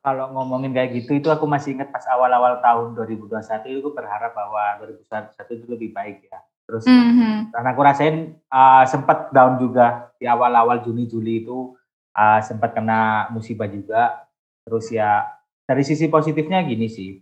Kalau 0.00 0.32
ngomongin 0.32 0.72
kayak 0.72 0.96
gitu, 0.96 1.20
itu 1.20 1.28
aku 1.28 1.44
masih 1.44 1.76
ingat 1.76 1.92
pas 1.92 2.08
awal-awal 2.08 2.56
tahun 2.64 2.96
2021 2.96 3.68
itu 3.68 3.78
aku 3.84 3.92
berharap 3.92 4.32
bahwa 4.32 4.80
2021 4.80 5.60
itu 5.60 5.66
lebih 5.68 5.90
baik 5.92 6.24
ya. 6.24 6.40
Terus 6.64 6.88
mm-hmm. 6.88 7.52
karena 7.52 7.68
aku 7.76 7.80
rasain 7.84 8.16
uh, 8.48 8.84
sempat 8.88 9.28
down 9.28 9.60
juga 9.60 10.08
di 10.16 10.24
awal-awal 10.24 10.80
Juni 10.80 11.04
Juli 11.04 11.44
itu 11.44 11.76
uh, 12.16 12.40
sempat 12.44 12.76
kena 12.76 13.28
musibah 13.32 13.68
juga. 13.68 14.28
Terus 14.62 14.92
ya 14.92 15.26
dari 15.66 15.82
sisi 15.82 16.06
positifnya 16.06 16.62
gini 16.62 16.86
sih, 16.86 17.18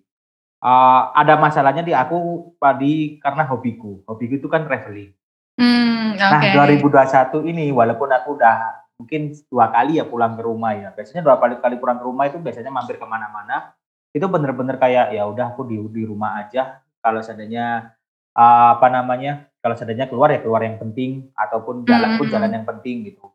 uh, 0.61 1.03
ada 1.17 1.41
masalahnya 1.41 1.83
di 1.87 1.97
aku 1.97 2.53
tadi 2.61 3.19
karena 3.23 3.49
hobiku. 3.49 4.05
Hobiku 4.05 4.39
itu 4.39 4.49
kan 4.51 4.67
traveling. 4.69 5.13
Hmm, 5.61 6.17
okay. 6.17 6.57
Nah 6.57 6.69
2021 6.69 7.51
ini 7.53 7.69
walaupun 7.69 8.09
aku 8.09 8.37
udah 8.41 8.57
mungkin 9.01 9.33
dua 9.49 9.73
kali 9.73 9.97
ya 10.01 10.05
pulang 10.05 10.37
ke 10.37 10.43
rumah 10.45 10.73
ya. 10.77 10.89
Biasanya 10.93 11.25
dua 11.25 11.37
kali 11.41 11.57
kali 11.61 11.77
pulang 11.81 11.97
ke 12.01 12.05
rumah 12.05 12.25
itu 12.29 12.37
biasanya 12.41 12.69
mampir 12.73 13.01
ke 13.01 13.07
mana-mana. 13.09 13.73
Itu 14.13 14.27
bener-bener 14.29 14.77
kayak 14.77 15.17
ya 15.17 15.25
udah 15.25 15.57
aku 15.57 15.65
di 15.69 15.81
di 15.93 16.03
rumah 16.05 16.45
aja. 16.45 16.85
Kalau 17.01 17.25
seandainya 17.25 17.97
uh, 18.37 18.77
apa 18.77 18.93
namanya, 18.93 19.49
kalau 19.65 19.73
seandainya 19.77 20.09
keluar 20.09 20.29
ya 20.29 20.45
keluar 20.45 20.61
yang 20.61 20.77
penting 20.77 21.33
ataupun 21.33 21.89
jalan 21.89 22.21
pun 22.21 22.27
hmm. 22.29 22.35
jalan 22.37 22.51
yang 22.53 22.67
penting 22.69 23.09
gitu. 23.09 23.33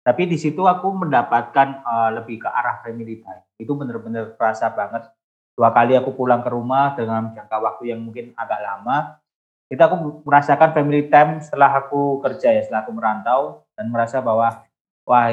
Tapi 0.00 0.24
di 0.24 0.40
situ 0.40 0.64
aku 0.64 0.88
mendapatkan 0.96 1.84
uh, 1.84 2.10
lebih 2.16 2.40
ke 2.40 2.48
arah 2.48 2.80
family 2.80 3.20
time. 3.20 3.44
Itu 3.60 3.76
benar-benar 3.76 4.32
terasa 4.34 4.72
banget. 4.72 5.12
Dua 5.52 5.68
kali 5.76 5.92
aku 5.92 6.16
pulang 6.16 6.40
ke 6.40 6.48
rumah 6.48 6.96
dengan 6.96 7.36
jangka 7.36 7.56
waktu 7.60 7.92
yang 7.92 8.00
mungkin 8.00 8.32
agak 8.32 8.64
lama. 8.64 9.20
Itu 9.68 9.78
aku 9.84 10.24
merasakan 10.24 10.72
family 10.72 11.12
time 11.12 11.44
setelah 11.44 11.84
aku 11.84 12.18
kerja 12.24 12.48
ya, 12.48 12.64
setelah 12.64 12.82
aku 12.82 12.92
merantau 12.96 13.68
dan 13.76 13.92
merasa 13.92 14.18
bahwa 14.24 14.64
wah 15.04 15.28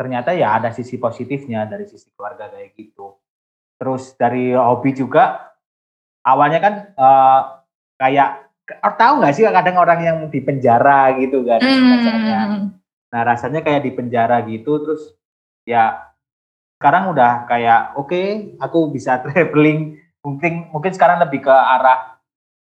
ternyata 0.00 0.32
ya 0.32 0.56
ada 0.56 0.72
sisi 0.72 0.96
positifnya 0.96 1.68
dari 1.68 1.84
sisi 1.84 2.08
keluarga 2.16 2.48
kayak 2.48 2.72
gitu. 2.72 3.20
Terus 3.78 4.16
dari 4.16 4.56
hobi 4.56 4.96
juga 4.96 5.54
awalnya 6.24 6.58
kan 6.58 6.74
uh, 6.96 7.40
kayak 8.00 8.48
tahu 8.96 9.12
nggak 9.22 9.34
sih 9.36 9.44
kadang 9.48 9.76
orang 9.80 10.00
yang 10.02 10.18
di 10.28 10.40
penjara 10.44 11.16
gitu 11.16 11.40
kan 11.46 11.60
mm. 11.62 12.77
Nah 13.08 13.20
rasanya 13.24 13.64
kayak 13.64 13.84
di 13.88 13.92
penjara 13.96 14.44
gitu 14.44 14.84
terus 14.84 15.16
ya 15.64 16.08
sekarang 16.78 17.10
udah 17.10 17.48
kayak 17.50 17.98
oke 17.98 18.08
okay, 18.08 18.26
aku 18.62 18.92
bisa 18.94 19.18
traveling 19.24 19.98
mungkin 20.22 20.70
mungkin 20.70 20.92
sekarang 20.94 21.18
lebih 21.22 21.46
ke 21.46 21.52
arah 21.52 22.18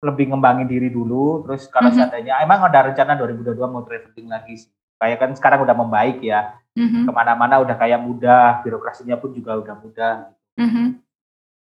lebih 0.04 0.28
ngembangin 0.28 0.68
diri 0.68 0.92
dulu 0.92 1.48
terus 1.48 1.64
kalau 1.72 1.88
mm 1.88 1.96
-hmm. 1.96 1.98
seandainya 2.04 2.34
emang 2.44 2.60
ada 2.68 2.92
rencana 2.92 3.16
2022 3.16 3.56
mau 3.72 3.82
traveling 3.88 4.28
lagi 4.28 4.54
sih 4.60 4.70
kayak 5.00 5.18
kan 5.20 5.30
sekarang 5.36 5.64
udah 5.64 5.76
membaik 5.76 6.20
ya 6.24 6.56
mm-hmm. 6.76 7.04
ke 7.08 7.12
mana-mana 7.12 7.60
udah 7.60 7.76
kayak 7.76 8.00
mudah 8.00 8.62
birokrasinya 8.62 9.18
pun 9.18 9.36
juga 9.36 9.58
udah 9.58 9.74
mudah 9.80 10.14
mm-hmm. 10.60 10.86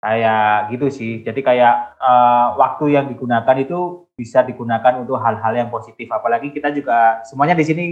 kayak 0.02 0.56
gitu 0.74 0.86
sih 0.92 1.12
jadi 1.26 1.40
kayak 1.42 1.74
uh, 1.98 2.58
waktu 2.58 2.98
yang 2.98 3.06
digunakan 3.10 3.56
itu 3.58 4.06
bisa 4.14 4.44
digunakan 4.44 5.00
untuk 5.00 5.18
hal-hal 5.18 5.52
yang 5.56 5.70
positif 5.72 6.06
apalagi 6.12 6.54
kita 6.54 6.70
juga 6.70 7.24
semuanya 7.26 7.56
di 7.56 7.64
sini 7.64 7.84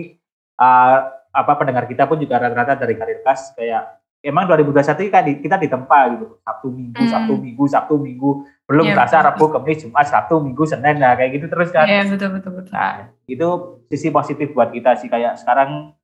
uh, 0.61 0.97
apa 1.31 1.53
pendengar 1.57 1.89
kita 1.89 2.05
pun 2.05 2.21
juga 2.21 2.37
rata-rata 2.37 2.77
dari 2.77 2.95
karir 2.99 3.25
kas 3.25 3.57
kayak 3.57 4.01
emang 4.21 4.45
2021 4.45 5.09
kan 5.09 5.25
kita 5.25 5.57
ditempa 5.57 5.99
gitu 6.13 6.27
Sabtu 6.45 6.69
Minggu 6.69 7.01
hmm. 7.01 7.11
Sabtu 7.11 7.35
Minggu 7.41 7.65
Sabtu 7.65 7.95
Minggu 7.97 8.31
belum 8.69 8.85
yeah, 8.93 8.97
terasa 8.99 9.25
Rabu 9.25 9.49
Kamis 9.49 9.81
Jumat 9.81 10.07
Sabtu 10.07 10.37
Minggu 10.45 10.63
Senin 10.69 11.01
nah 11.01 11.17
kayak 11.17 11.41
gitu 11.41 11.47
terus 11.49 11.73
kan 11.73 11.89
Iya 11.89 12.05
yeah, 12.05 12.07
betul 12.13 12.29
betul 12.37 12.53
betul 12.61 12.73
nah 12.77 13.09
itu 13.25 13.49
sisi 13.89 14.09
positif 14.13 14.53
buat 14.53 14.69
kita 14.75 15.01
sih 15.01 15.09
kayak 15.09 15.41
sekarang 15.41 15.97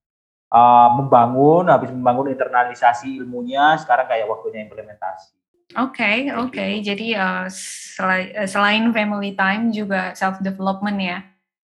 uh, 0.48 0.88
membangun 0.96 1.68
habis 1.68 1.92
membangun 1.92 2.32
internalisasi 2.32 3.20
ilmunya 3.20 3.76
sekarang 3.82 4.08
kayak 4.08 4.26
waktunya 4.26 4.64
implementasi 4.64 5.36
Oke, 5.74 5.98
okay, 5.98 6.18
oke. 6.30 6.54
Okay. 6.54 6.78
Gitu. 6.78 6.94
Jadi 6.94 7.08
uh, 7.18 7.50
selain, 7.50 8.30
selain 8.46 8.86
family 8.94 9.34
time 9.34 9.74
juga 9.74 10.14
self 10.14 10.38
development 10.38 10.94
ya 11.02 11.18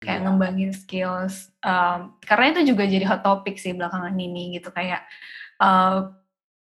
kayak 0.05 0.21
yeah. 0.21 0.25
ngembangin 0.29 0.71
skills 0.71 1.49
um, 1.65 2.13
karena 2.21 2.53
itu 2.53 2.61
juga 2.73 2.85
jadi 2.85 3.05
hot 3.09 3.25
topic 3.25 3.57
sih 3.57 3.73
belakangan 3.73 4.13
ini 4.13 4.61
gitu 4.61 4.69
kayak 4.69 5.01
uh, 5.57 6.13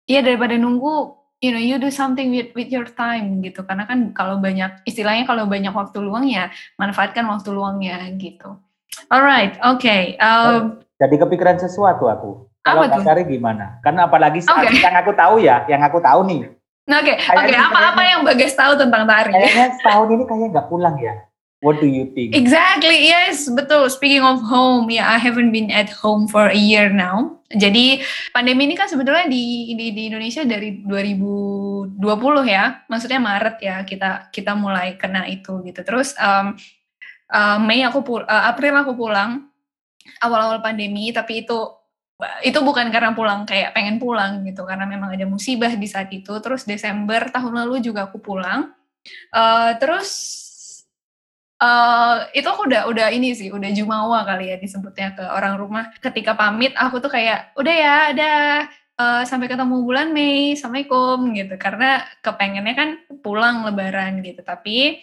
ya 0.06 0.22
daripada 0.22 0.54
nunggu 0.54 1.18
you 1.42 1.50
know 1.50 1.58
you 1.58 1.76
do 1.82 1.90
something 1.90 2.30
with 2.30 2.54
with 2.54 2.70
your 2.70 2.86
time 2.86 3.42
gitu 3.42 3.66
karena 3.66 3.82
kan 3.84 4.14
kalau 4.14 4.38
banyak 4.38 4.70
istilahnya 4.86 5.26
kalau 5.26 5.50
banyak 5.50 5.74
waktu 5.74 5.98
luang 5.98 6.30
ya 6.30 6.54
manfaatkan 6.78 7.26
waktu 7.26 7.50
luangnya 7.50 7.98
gitu 8.16 8.54
alright 9.10 9.58
oke 9.66 9.82
okay. 9.82 10.14
um, 10.22 10.78
jadi 11.02 11.18
kepikiran 11.18 11.58
sesuatu 11.58 12.06
aku 12.06 12.46
kalau 12.62 12.86
Kak 12.86 13.02
Sari 13.02 13.26
gimana 13.26 13.82
karena 13.82 14.06
apalagi 14.06 14.38
saat 14.38 14.70
okay. 14.70 14.78
yang 14.78 14.96
aku 15.02 15.12
tahu 15.18 15.34
ya 15.42 15.66
yang 15.66 15.82
aku 15.82 15.98
tahu 15.98 16.22
nih 16.30 16.46
Oke, 16.82 17.14
okay. 17.14 17.30
oke. 17.30 17.46
Okay. 17.46 17.54
Apa 17.54 17.94
apa 17.94 18.02
yang 18.02 18.20
Bagas 18.26 18.58
tahu 18.58 18.74
tentang 18.74 19.06
tari? 19.06 19.30
Kayaknya 19.30 19.66
setahun 19.78 20.08
ini 20.18 20.24
kayaknya 20.26 20.48
nggak 20.50 20.66
pulang 20.66 20.98
ya. 20.98 21.14
What 21.62 21.78
do 21.78 21.86
you 21.86 22.10
think? 22.10 22.34
Exactly, 22.34 23.06
yes, 23.06 23.46
betul. 23.46 23.86
Speaking 23.86 24.26
of 24.26 24.42
home, 24.42 24.90
ya 24.90 25.06
yeah, 25.06 25.06
I 25.14 25.18
haven't 25.22 25.54
been 25.54 25.70
at 25.70 25.94
home 25.94 26.26
for 26.26 26.50
a 26.50 26.58
year 26.58 26.90
now. 26.90 27.38
Jadi 27.54 28.02
pandemi 28.34 28.66
ini 28.66 28.74
kan 28.74 28.90
sebetulnya 28.90 29.30
di, 29.30 29.70
di 29.78 29.94
di 29.94 30.10
Indonesia 30.10 30.42
dari 30.42 30.82
2020 30.82 32.02
ya, 32.50 32.82
maksudnya 32.90 33.22
Maret 33.22 33.56
ya 33.62 33.76
kita 33.86 34.34
kita 34.34 34.58
mulai 34.58 34.98
kena 34.98 35.30
itu 35.30 35.62
gitu. 35.62 35.86
Terus 35.86 36.18
um, 36.18 36.58
uh, 37.30 37.58
Mei 37.62 37.86
aku 37.86 38.02
pul 38.02 38.26
uh, 38.26 38.50
April 38.50 38.82
aku 38.82 38.98
pulang 38.98 39.46
awal-awal 40.18 40.58
pandemi, 40.66 41.14
tapi 41.14 41.46
itu 41.46 41.78
itu 42.42 42.58
bukan 42.58 42.90
karena 42.90 43.14
pulang 43.14 43.46
kayak 43.46 43.70
pengen 43.70 44.02
pulang 44.02 44.42
gitu, 44.42 44.66
karena 44.66 44.82
memang 44.82 45.14
ada 45.14 45.30
musibah 45.30 45.70
di 45.78 45.86
saat 45.86 46.10
itu. 46.10 46.42
Terus 46.42 46.66
Desember 46.66 47.30
tahun 47.30 47.54
lalu 47.54 47.86
juga 47.86 48.10
aku 48.10 48.18
pulang. 48.18 48.74
Uh, 49.30 49.78
terus 49.78 50.10
Uh, 51.62 52.26
itu 52.34 52.42
aku 52.42 52.66
udah 52.66 52.90
udah 52.90 53.14
ini 53.14 53.38
sih 53.38 53.54
udah 53.54 53.70
jumawa 53.70 54.26
kali 54.26 54.50
ya 54.50 54.58
disebutnya 54.58 55.14
ke 55.14 55.22
orang 55.22 55.54
rumah. 55.54 55.94
Ketika 56.02 56.34
pamit 56.34 56.74
aku 56.74 56.98
tuh 56.98 57.06
kayak 57.06 57.54
udah 57.54 57.74
ya 57.74 57.94
ada 58.10 58.32
uh, 58.98 59.22
sampai 59.22 59.46
ketemu 59.46 59.78
bulan 59.86 60.10
Mei 60.10 60.58
assalamualaikum 60.58 61.30
gitu. 61.38 61.54
Karena 61.62 62.02
kepengennya 62.18 62.74
kan 62.74 62.90
pulang 63.22 63.62
lebaran 63.62 64.26
gitu. 64.26 64.42
Tapi 64.42 64.98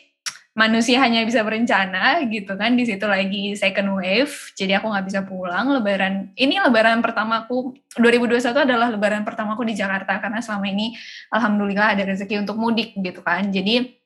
manusia 0.51 0.99
hanya 0.99 1.23
bisa 1.23 1.47
berencana 1.47 2.27
gitu 2.27 2.59
kan. 2.59 2.75
Di 2.75 2.83
situ 2.83 3.07
lagi 3.07 3.55
second 3.55 3.95
wave 3.95 4.51
jadi 4.59 4.83
aku 4.83 4.91
nggak 4.91 5.05
bisa 5.07 5.23
pulang 5.23 5.71
lebaran. 5.71 6.35
Ini 6.35 6.59
lebaran 6.59 6.99
pertamaku 6.99 7.71
2021 7.95 8.67
adalah 8.67 8.91
lebaran 8.91 9.23
pertamaku 9.23 9.63
di 9.63 9.79
Jakarta. 9.79 10.19
Karena 10.19 10.43
selama 10.43 10.67
ini 10.67 10.91
alhamdulillah 11.31 11.95
ada 11.95 12.03
rezeki 12.03 12.43
untuk 12.43 12.59
mudik 12.59 12.99
gitu 12.99 13.23
kan. 13.23 13.47
Jadi 13.47 13.98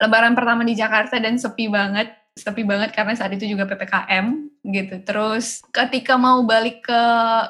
lebaran 0.00 0.32
pertama 0.32 0.64
di 0.64 0.72
Jakarta 0.74 1.20
dan 1.20 1.36
sepi 1.36 1.68
banget 1.68 2.16
sepi 2.40 2.62
banget 2.64 2.94
karena 2.96 3.12
saat 3.12 3.34
itu 3.36 3.44
juga 3.44 3.68
PPKM 3.68 4.48
gitu. 4.64 4.96
Terus 5.04 5.60
ketika 5.74 6.14
mau 6.16 6.40
balik 6.46 6.86
ke 6.86 7.02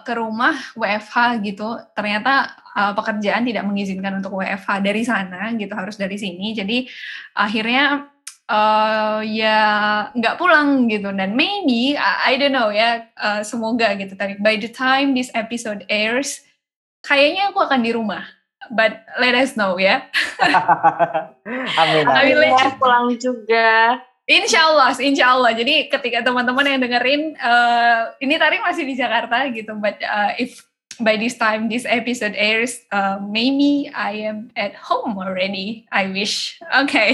ke 0.02 0.12
rumah 0.18 0.56
WFH 0.74 1.44
gitu, 1.46 1.78
ternyata 1.94 2.50
uh, 2.74 2.92
pekerjaan 2.96 3.46
tidak 3.46 3.64
mengizinkan 3.68 4.18
untuk 4.18 4.40
WFH 4.40 4.70
dari 4.82 5.02
sana 5.06 5.52
gitu, 5.54 5.72
harus 5.76 5.94
dari 5.94 6.16
sini. 6.16 6.56
Jadi 6.56 6.90
akhirnya 7.36 8.08
uh, 8.50 9.20
ya 9.22 9.60
nggak 10.16 10.36
pulang 10.40 10.90
gitu 10.90 11.12
dan 11.14 11.36
maybe 11.38 11.94
I, 12.00 12.34
don't 12.40 12.54
know 12.54 12.72
ya, 12.72 13.06
uh, 13.20 13.46
semoga 13.46 13.94
gitu. 13.94 14.16
Tadi 14.18 14.40
by 14.40 14.58
the 14.58 14.70
time 14.72 15.14
this 15.14 15.30
episode 15.36 15.86
airs, 15.86 16.42
kayaknya 17.04 17.54
aku 17.54 17.62
akan 17.62 17.80
di 17.84 17.94
rumah 17.94 18.26
but 18.70 19.02
let 19.18 19.34
us 19.34 19.58
know 19.58 19.76
ya. 19.76 20.06
amin. 21.80 22.04
Amin. 22.06 22.54
Mau 22.54 22.70
pulang 22.78 23.12
juga. 23.18 24.00
Insya 24.30 24.70
Allah, 24.70 24.94
insya 25.02 25.34
Allah. 25.34 25.50
Jadi 25.50 25.90
ketika 25.90 26.22
teman-teman 26.22 26.62
yang 26.62 26.78
dengerin, 26.78 27.34
uh, 27.34 28.14
ini 28.22 28.38
tadi 28.38 28.62
masih 28.62 28.86
di 28.86 28.94
Jakarta 28.94 29.42
gitu, 29.50 29.74
but 29.82 29.98
uh, 30.06 30.30
if 30.38 30.62
by 31.02 31.18
this 31.18 31.34
time 31.34 31.66
this 31.66 31.82
episode 31.82 32.38
airs, 32.38 32.78
uh, 32.94 33.18
maybe 33.18 33.90
I 33.90 34.30
am 34.30 34.54
at 34.54 34.78
home 34.78 35.18
already. 35.18 35.90
I 35.90 36.14
wish. 36.14 36.62
Oke. 36.78 36.94
Okay. 36.94 37.10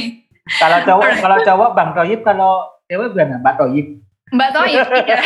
Kalau 0.61 0.79
cowok, 0.85 1.11
kalau 1.25 1.39
cowok 1.43 1.71
Bang 1.75 1.91
Toyib, 1.97 2.21
kalau 2.23 2.69
cewek 2.87 3.17
gimana 3.17 3.43
Mbak 3.43 3.55
Toyib? 3.59 3.87
Mbak 4.31 4.51
Toib, 4.55 4.87
iya. 5.01 5.19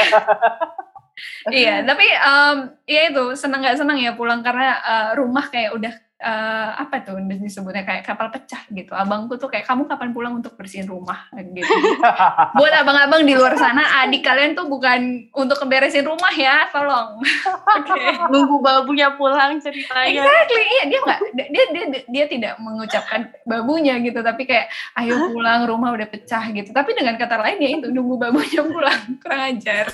iya, 1.52 1.74
tapi 1.84 2.06
um, 2.08 2.56
ya 2.88 3.12
itu 3.12 3.24
senang 3.36 3.60
nggak 3.60 3.76
senang 3.80 4.00
ya 4.00 4.16
pulang 4.16 4.40
karena 4.40 4.80
uh, 4.80 5.08
rumah 5.16 5.48
kayak 5.52 5.76
udah 5.76 5.92
uh, 6.20 6.70
apa 6.76 7.00
tuh 7.00 7.16
disebutnya 7.24 7.82
kayak 7.82 8.04
kapal 8.04 8.28
pecah 8.28 8.60
gitu. 8.70 8.92
Abangku 8.92 9.40
tuh 9.40 9.48
kayak 9.48 9.64
kamu 9.64 9.88
kapan 9.88 10.12
pulang 10.12 10.34
untuk 10.36 10.54
bersihin 10.54 10.86
rumah 10.86 11.26
gitu. 11.32 11.64
Buat 12.60 12.74
abang-abang 12.84 13.24
di 13.24 13.32
luar 13.34 13.56
sana, 13.56 14.04
adik 14.04 14.22
kalian 14.22 14.52
tuh 14.52 14.68
bukan 14.68 15.32
untuk 15.32 15.56
keberesin 15.58 16.04
rumah 16.04 16.30
ya, 16.36 16.68
tolong. 16.68 17.18
Oke. 17.80 17.88
Okay. 17.88 18.14
Nunggu 18.28 18.56
babunya 18.60 19.16
pulang 19.16 19.58
ceritanya. 19.58 20.20
Exactly, 20.20 20.64
iya 20.64 20.84
dia 20.86 21.00
nggak 21.00 21.20
dia, 21.34 21.46
dia 21.48 21.64
dia 21.72 21.84
dia 22.06 22.24
tidak 22.28 22.54
mengucapkan 22.60 23.32
babunya 23.48 23.96
gitu, 24.04 24.20
tapi 24.20 24.44
kayak 24.44 24.68
ayo 25.00 25.32
pulang 25.32 25.64
rumah 25.64 25.96
udah 25.96 26.06
pecah 26.06 26.44
gitu. 26.52 26.70
Tapi 26.70 26.92
dengan 26.92 27.16
kata 27.16 27.40
lain 27.40 27.58
ya 27.58 27.68
itu 27.80 27.88
nunggu 27.88 28.14
babunya 28.20 28.60
pulang 28.60 29.02
kurang 29.24 29.42
ajar. 29.56 29.88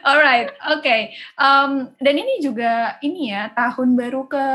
Alright, 0.00 0.56
oke. 0.72 0.80
Okay. 0.80 1.12
Um, 1.36 1.92
dan 2.00 2.14
ini 2.16 2.40
juga 2.40 2.96
ini 3.04 3.30
ya 3.30 3.52
tahun 3.52 3.98
baru 3.98 4.22
ke 4.30 4.46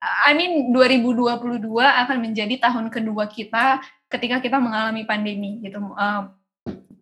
I 0.00 0.32
mean 0.32 0.72
2022 0.72 1.60
akan 1.76 2.16
menjadi 2.24 2.56
tahun 2.56 2.88
kedua 2.88 3.28
kita 3.28 3.84
ketika 4.08 4.40
kita 4.40 4.56
mengalami 4.56 5.04
pandemi 5.04 5.60
gitu 5.60 5.76
uh, 5.92 6.32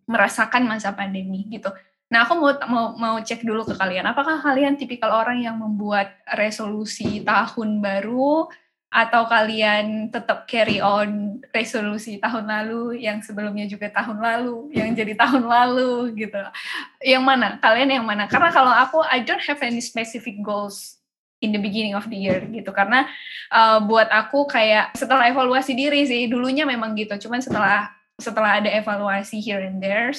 merasakan 0.08 0.66
masa 0.66 0.90
pandemi 0.90 1.46
gitu. 1.46 1.70
Nah, 2.08 2.24
aku 2.24 2.40
mau 2.40 2.50
mau 2.66 2.86
mau 2.96 3.16
cek 3.20 3.44
dulu 3.44 3.68
ke 3.68 3.76
kalian. 3.76 4.08
Apakah 4.08 4.40
kalian 4.40 4.80
tipikal 4.80 5.12
orang 5.12 5.44
yang 5.44 5.60
membuat 5.60 6.16
resolusi 6.32 7.20
tahun 7.20 7.84
baru 7.84 8.48
atau 8.88 9.28
kalian 9.28 10.08
tetap 10.08 10.48
carry 10.48 10.80
on 10.80 11.44
resolusi 11.52 12.16
tahun 12.16 12.48
lalu 12.48 13.04
yang 13.04 13.20
sebelumnya 13.20 13.68
juga 13.68 13.92
tahun 13.92 14.24
lalu, 14.24 14.72
yang 14.72 14.96
jadi 14.96 15.12
tahun 15.12 15.44
lalu 15.44 16.16
gitu. 16.16 16.40
Yang 17.04 17.24
mana? 17.28 17.48
Kalian 17.60 18.00
yang 18.00 18.06
mana? 18.08 18.24
Karena 18.24 18.48
kalau 18.48 18.72
aku 18.72 19.04
I 19.04 19.20
don't 19.20 19.44
have 19.44 19.60
any 19.60 19.84
specific 19.84 20.40
goals 20.40 20.97
in 21.38 21.54
the 21.54 21.60
beginning 21.60 21.94
of 21.94 22.06
the 22.10 22.18
year 22.18 22.42
gitu. 22.50 22.70
Karena 22.74 23.06
uh, 23.52 23.78
buat 23.82 24.10
aku 24.10 24.46
kayak 24.48 24.94
setelah 24.98 25.30
evaluasi 25.30 25.74
diri 25.74 26.04
sih 26.04 26.26
dulunya 26.26 26.66
memang 26.66 26.94
gitu. 26.98 27.14
Cuman 27.28 27.42
setelah 27.42 27.90
setelah 28.18 28.58
ada 28.58 28.70
evaluasi 28.74 29.38
here 29.38 29.62
and 29.62 29.78
there 29.78 30.10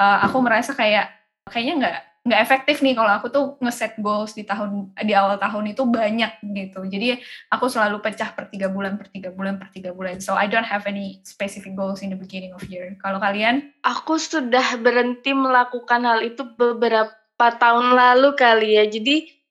uh, 0.00 0.24
aku 0.24 0.40
merasa 0.40 0.72
kayak 0.72 1.12
kayaknya 1.44 1.74
nggak 1.84 1.96
nggak 2.22 2.38
efektif 2.38 2.86
nih 2.86 2.94
kalau 2.94 3.12
aku 3.18 3.26
tuh 3.34 3.58
ngeset 3.58 3.98
goals 3.98 4.30
di 4.38 4.46
tahun 4.46 4.94
di 4.94 5.10
awal 5.10 5.42
tahun 5.42 5.74
itu 5.74 5.82
banyak 5.82 6.38
gitu. 6.54 6.86
Jadi 6.86 7.18
aku 7.50 7.66
selalu 7.66 7.98
pecah 7.98 8.30
per 8.30 8.46
tiga 8.46 8.70
bulan 8.70 8.94
per 8.94 9.10
tiga 9.10 9.34
bulan 9.34 9.58
per 9.58 9.74
tiga 9.74 9.90
bulan. 9.90 10.22
So 10.22 10.38
I 10.38 10.46
don't 10.46 10.66
have 10.66 10.86
any 10.86 11.18
specific 11.26 11.74
goals 11.74 11.98
in 11.98 12.14
the 12.14 12.18
beginning 12.18 12.54
of 12.54 12.62
year. 12.70 12.94
Kalau 13.02 13.18
kalian? 13.18 13.74
Aku 13.82 14.22
sudah 14.22 14.78
berhenti 14.78 15.34
melakukan 15.34 16.06
hal 16.06 16.22
itu 16.22 16.46
beberapa 16.54 17.46
tahun 17.58 17.98
lalu 17.98 18.38
kali 18.38 18.78
ya. 18.78 18.86
Jadi 18.86 19.41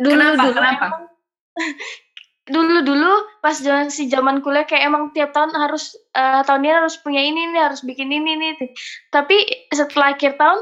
dulu 0.00 0.14
kenapa? 0.14 0.36
dulu 0.42 0.52
kenapa? 0.54 0.84
Emang, 0.86 1.04
dulu 2.44 2.84
dulu 2.84 3.12
pas 3.40 3.56
zaman 3.56 3.88
si 3.88 4.04
zaman 4.12 4.44
kuliah 4.44 4.68
kayak 4.68 4.92
emang 4.92 5.16
tiap 5.16 5.32
tahun 5.32 5.56
harus 5.56 5.96
uh, 6.12 6.44
tahun 6.44 6.68
ini 6.68 6.74
harus 6.76 7.00
punya 7.00 7.24
ini 7.24 7.48
nih 7.56 7.62
harus 7.72 7.80
bikin 7.80 8.12
ini 8.12 8.36
nih 8.36 8.52
tapi 9.08 9.64
setelah 9.72 10.12
akhir 10.12 10.36
tahun 10.36 10.60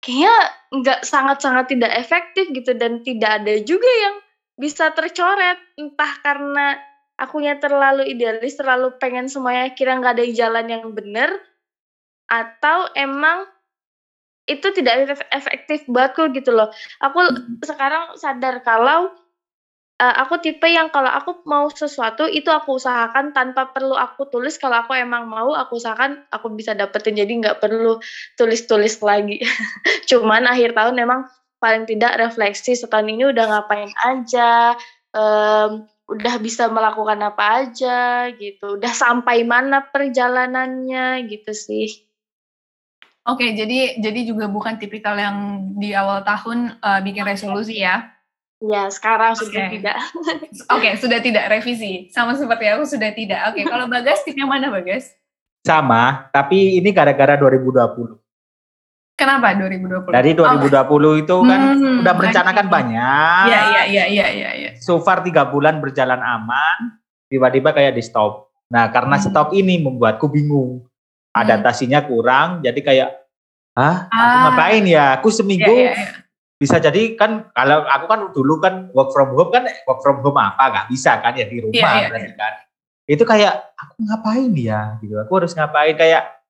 kayaknya 0.00 0.34
nggak 0.80 1.00
sangat 1.04 1.44
sangat 1.44 1.76
tidak 1.76 1.92
efektif 1.92 2.48
gitu 2.56 2.72
dan 2.72 3.04
tidak 3.04 3.44
ada 3.44 3.60
juga 3.60 3.90
yang 4.00 4.16
bisa 4.56 4.96
tercoret 4.96 5.60
entah 5.76 6.12
karena 6.24 6.80
akunya 7.20 7.60
terlalu 7.60 8.08
idealis 8.08 8.56
terlalu 8.56 8.96
pengen 8.96 9.28
semuanya 9.28 9.76
kira 9.76 10.00
nggak 10.00 10.16
ada 10.16 10.24
jalan 10.32 10.66
yang 10.72 10.84
benar 10.96 11.36
atau 12.32 12.88
emang 12.96 13.44
itu 14.50 14.66
tidak 14.74 15.14
efektif 15.30 15.86
buatku 15.86 16.34
gitu 16.34 16.50
loh. 16.50 16.74
Aku 16.98 17.22
hmm. 17.22 17.62
sekarang 17.62 18.18
sadar 18.18 18.66
kalau 18.66 19.14
uh, 20.00 20.14
aku 20.24 20.40
tipe 20.40 20.66
yang 20.66 20.88
kalau 20.88 21.12
aku 21.12 21.44
mau 21.44 21.68
sesuatu 21.68 22.24
itu 22.26 22.48
aku 22.48 22.80
usahakan 22.80 23.36
tanpa 23.36 23.70
perlu 23.70 23.94
aku 23.94 24.26
tulis. 24.32 24.56
Kalau 24.56 24.82
aku 24.82 24.96
emang 24.96 25.28
mau, 25.28 25.52
aku 25.54 25.78
usahakan 25.78 26.24
aku 26.32 26.50
bisa 26.56 26.72
dapetin. 26.72 27.20
Jadi 27.20 27.46
nggak 27.46 27.60
perlu 27.60 28.00
tulis-tulis 28.40 28.98
lagi. 29.04 29.44
Cuman 30.10 30.48
akhir 30.48 30.74
tahun 30.74 30.96
memang 30.96 31.28
paling 31.60 31.84
tidak 31.84 32.16
refleksi 32.16 32.72
setahun 32.72 33.06
ini 33.06 33.28
udah 33.28 33.44
ngapain 33.52 33.92
aja, 34.00 34.72
um, 35.12 35.84
udah 36.08 36.40
bisa 36.40 36.66
melakukan 36.72 37.20
apa 37.20 37.68
aja 37.68 38.32
gitu, 38.34 38.80
udah 38.80 38.90
sampai 38.96 39.44
mana 39.44 39.84
perjalanannya 39.92 41.28
gitu 41.28 41.52
sih. 41.52 42.09
Oke, 43.28 43.52
jadi 43.52 44.00
jadi 44.00 44.20
juga 44.24 44.48
bukan 44.48 44.80
tipikal 44.80 45.12
yang 45.20 45.68
di 45.76 45.92
awal 45.92 46.24
tahun 46.24 46.80
uh, 46.80 47.00
bikin 47.04 47.28
resolusi 47.28 47.84
ya? 47.84 48.08
Ya, 48.60 48.92
sekarang 48.92 49.36
sudah 49.36 49.68
okay. 49.68 49.80
tidak. 49.80 49.96
Oke, 50.76 50.80
okay, 50.80 50.92
sudah 51.00 51.20
tidak 51.24 51.48
revisi. 51.48 52.12
Sama 52.12 52.36
seperti 52.36 52.68
aku 52.68 52.84
sudah 52.84 53.12
tidak. 53.12 53.52
Oke, 53.52 53.60
okay, 53.60 53.64
kalau 53.64 53.88
Bagas 53.88 54.20
tipnya 54.24 54.44
mana 54.44 54.68
Bagas? 54.68 55.16
Sama, 55.64 56.28
tapi 56.32 56.80
ini 56.80 56.92
gara-gara 56.92 57.36
2020. 57.40 58.20
Kenapa 59.16 59.52
2020? 59.52 60.16
Dari 60.16 60.32
2020 60.32 60.40
oh. 60.40 61.12
itu 61.20 61.36
kan 61.44 61.60
hmm, 61.76 62.00
udah 62.04 62.14
merencanakan 62.16 62.66
okay. 62.68 62.72
banyak. 62.72 63.44
Iya, 63.48 63.60
iya, 63.60 63.82
iya, 63.84 64.04
iya, 64.08 64.26
iya. 64.32 64.50
Ya. 64.56 64.70
So 64.80 65.00
far 65.04 65.20
tiga 65.20 65.44
bulan 65.48 65.80
berjalan 65.80 66.20
aman, 66.20 67.00
tiba-tiba 67.28 67.76
kayak 67.76 67.96
di 67.96 68.04
stop. 68.04 68.48
Nah, 68.72 68.88
karena 68.88 69.20
hmm. 69.20 69.24
stop 69.28 69.52
ini 69.52 69.80
membuatku 69.80 70.24
bingung. 70.28 70.88
Adaptasinya 71.30 72.02
kurang 72.06 72.62
jadi 72.62 72.80
kayak 72.82 73.10
ah, 73.78 74.06
aku 74.10 74.36
ngapain 74.46 74.84
ya? 74.86 75.04
Aku 75.20 75.28
seminggu 75.30 75.70
yeah, 75.70 75.94
yeah, 75.94 75.96
yeah. 75.96 76.12
bisa 76.60 76.76
jadi 76.76 77.16
kan 77.16 77.48
kalau 77.54 77.86
aku 77.86 78.04
kan 78.10 78.20
dulu 78.34 78.54
kan 78.60 78.74
work 78.92 79.14
from 79.14 79.32
home 79.32 79.50
kan 79.54 79.64
work 79.86 80.00
from 80.02 80.20
home 80.20 80.38
apa? 80.38 80.64
Nggak 80.70 80.86
bisa 80.90 81.18
kan 81.22 81.32
ya 81.36 81.46
di 81.46 81.58
rumah 81.62 81.76
yeah, 81.76 81.94
yeah, 81.96 82.08
berarti 82.10 82.30
yeah. 82.30 82.36
kan. 82.38 82.54
Itu 83.10 83.22
kayak 83.26 83.54
aku 83.74 83.94
ngapain 84.06 84.52
ya? 84.54 84.80
Gitu. 85.02 85.14
Aku 85.18 85.32
harus 85.38 85.52
ngapain? 85.54 85.94
Kayak 85.98 86.40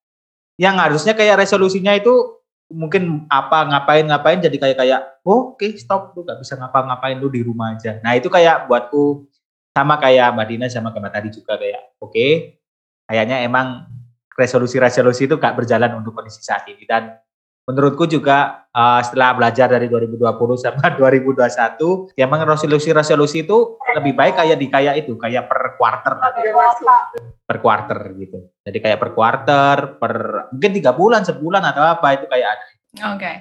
yang 0.60 0.76
harusnya 0.76 1.16
kayak 1.16 1.40
resolusinya 1.40 1.96
itu 1.96 2.36
mungkin 2.70 3.26
apa 3.26 3.66
ngapain 3.66 4.06
ngapain 4.06 4.38
jadi 4.38 4.54
kayak 4.54 4.78
kayak 4.78 5.00
oh, 5.26 5.56
oke 5.56 5.58
okay, 5.58 5.74
stop 5.74 6.14
lu 6.14 6.22
nggak 6.22 6.38
bisa 6.38 6.54
ngapa-ngapain 6.54 7.18
lu 7.18 7.32
di 7.32 7.40
rumah 7.42 7.74
aja. 7.74 7.98
Nah 8.04 8.14
itu 8.14 8.30
kayak 8.30 8.68
buatku 8.70 9.26
sama 9.74 9.98
kayak 9.98 10.36
Mbak 10.36 10.46
Dina 10.46 10.66
sama 10.70 10.94
Mbak 10.94 11.12
tadi 11.14 11.28
juga 11.34 11.58
kayak 11.58 11.98
oke 11.98 12.12
okay, 12.12 12.30
kayaknya 13.10 13.42
emang 13.42 13.90
resolusi-resolusi 14.40 15.28
itu 15.28 15.36
gak 15.36 15.54
berjalan 15.60 16.00
untuk 16.00 16.16
kondisi 16.16 16.40
saat 16.40 16.64
ini. 16.72 16.88
Dan 16.88 17.12
menurutku 17.68 18.08
juga 18.08 18.66
uh, 18.72 18.98
setelah 19.04 19.36
belajar 19.36 19.70
dari 19.70 19.86
2020 19.86 20.26
sama 20.58 20.90
2021 20.98 22.18
ya 22.18 22.24
memang 22.26 22.48
resolusi-resolusi 22.56 23.46
itu 23.46 23.78
lebih 23.94 24.16
baik 24.16 24.40
kayak 24.40 24.56
di 24.58 24.66
kayak 24.66 24.94
itu 25.06 25.14
kayak 25.14 25.46
per 25.46 25.76
quarter. 25.76 26.14
Per 27.46 27.56
quarter 27.62 27.98
gitu. 28.18 28.38
Jadi 28.64 28.78
kayak 28.80 28.98
per 28.98 29.10
quarter 29.14 29.76
per 30.00 30.14
mungkin 30.50 30.70
tiga 30.74 30.90
bulan 30.96 31.22
sebulan 31.22 31.62
atau 31.62 31.82
apa 31.84 32.08
itu 32.18 32.26
kayak 32.26 32.48
ada. 32.48 32.66
Oke. 32.66 33.22
okay. 33.22 33.36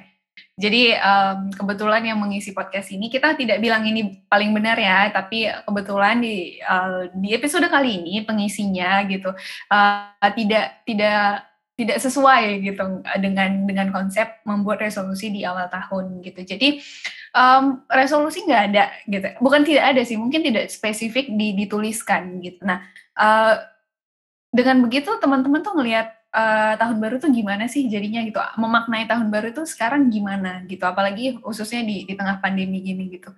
Jadi 0.59 0.91
um, 0.99 1.55
kebetulan 1.55 2.03
yang 2.03 2.19
mengisi 2.19 2.51
podcast 2.51 2.91
ini 2.91 3.07
kita 3.07 3.39
tidak 3.39 3.63
bilang 3.63 3.87
ini 3.87 4.19
paling 4.27 4.51
benar 4.51 4.75
ya, 4.75 5.07
tapi 5.07 5.47
kebetulan 5.47 6.19
di 6.19 6.59
uh, 6.67 7.07
di 7.15 7.31
episode 7.31 7.63
kali 7.71 8.03
ini 8.03 8.27
pengisinya 8.27 9.07
gitu 9.07 9.31
uh, 9.71 10.11
tidak 10.35 10.83
tidak 10.83 11.47
tidak 11.79 11.97
sesuai 12.03 12.59
gitu 12.59 12.83
dengan 13.23 13.63
dengan 13.63 13.87
konsep 13.95 14.43
membuat 14.43 14.83
resolusi 14.83 15.31
di 15.31 15.47
awal 15.47 15.71
tahun 15.71 16.19
gitu. 16.27 16.43
Jadi 16.43 16.83
um, 17.31 17.87
resolusi 17.87 18.43
nggak 18.43 18.63
ada 18.75 18.91
gitu, 19.07 19.27
bukan 19.39 19.63
tidak 19.63 19.95
ada 19.95 20.03
sih, 20.03 20.19
mungkin 20.19 20.43
tidak 20.43 20.67
spesifik 20.67 21.31
dituliskan 21.31 22.43
gitu. 22.43 22.67
Nah 22.67 22.83
uh, 23.15 23.63
dengan 24.51 24.83
begitu 24.83 25.07
teman-teman 25.23 25.63
tuh 25.63 25.71
ngelihat 25.79 26.18
uh, 26.33 26.73
tahun 26.77 26.97
baru 26.97 27.15
tuh 27.21 27.31
gimana 27.31 27.65
sih 27.69 27.85
jadinya 27.87 28.21
gitu 28.25 28.39
memaknai 28.57 29.05
tahun 29.05 29.29
baru 29.29 29.53
tuh 29.53 29.65
sekarang 29.65 30.09
gimana 30.09 30.65
gitu 30.65 30.83
apalagi 30.85 31.37
khususnya 31.41 31.85
di 31.85 32.05
di 32.05 32.13
tengah 32.17 32.41
pandemi 32.43 32.81
gini 32.81 33.09
gitu 33.09 33.29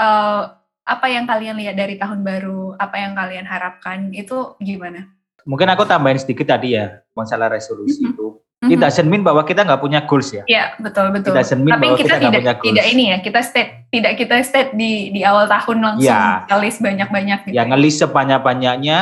uh, 0.00 0.42
apa 0.84 1.06
yang 1.08 1.24
kalian 1.24 1.56
lihat 1.56 1.76
dari 1.80 1.96
tahun 1.96 2.20
baru 2.20 2.76
apa 2.76 2.96
yang 3.00 3.12
kalian 3.16 3.46
harapkan 3.48 4.12
itu 4.12 4.56
gimana 4.60 5.08
mungkin 5.44 5.68
aku 5.70 5.84
tambahin 5.84 6.20
sedikit 6.20 6.56
tadi 6.56 6.76
ya 6.76 7.04
masalah 7.12 7.52
resolusi 7.52 8.02
mm 8.02 8.08
-hmm. 8.10 8.14
itu. 8.16 8.26
Tidak 8.64 8.90
mean 9.04 9.20
bahwa 9.20 9.44
kita 9.44 9.60
nggak 9.60 9.76
punya 9.76 10.00
goals 10.08 10.32
ya. 10.32 10.40
Iya 10.48 10.72
betul 10.80 11.12
betul. 11.12 11.36
Tidak 11.36 11.44
Tapi 11.44 11.68
bahwa 11.68 11.96
kita, 12.00 12.16
kita 12.16 12.16
tidak 12.16 12.40
punya 12.40 12.54
goals. 12.56 12.64
tidak 12.64 12.84
ini 12.88 13.04
ya 13.12 13.18
kita 13.20 13.40
state 13.44 13.70
tidak 13.92 14.12
kita 14.16 14.36
state 14.40 14.70
di 14.72 15.12
di 15.12 15.20
awal 15.20 15.44
tahun 15.44 15.78
langsung 15.84 16.08
ya. 16.08 16.48
ngelis 16.48 16.76
banyak 16.80 17.08
banyak. 17.12 17.38
Gitu. 17.44 17.54
Ya 17.60 17.62
ngelis 17.68 17.94
sebanyak 18.00 18.40
banyaknya 18.40 18.98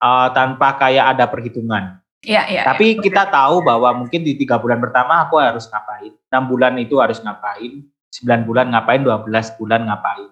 uh, 0.00 0.28
tanpa 0.32 0.80
kayak 0.80 1.12
ada 1.12 1.28
perhitungan. 1.28 1.99
Ya, 2.20 2.44
ya, 2.52 2.68
Tapi 2.68 2.96
ya. 2.96 3.00
kita 3.00 3.32
tahu 3.32 3.64
bahwa 3.64 4.04
mungkin 4.04 4.20
di 4.20 4.36
tiga 4.36 4.60
bulan 4.60 4.76
pertama 4.76 5.24
aku 5.24 5.40
harus 5.40 5.64
ngapain, 5.72 6.12
enam 6.28 6.44
bulan 6.52 6.76
itu 6.76 7.00
harus 7.00 7.16
ngapain, 7.24 7.80
sembilan 8.12 8.40
bulan 8.44 8.66
ngapain, 8.76 9.00
dua 9.00 9.24
belas 9.24 9.48
bulan 9.56 9.88
ngapain. 9.88 10.28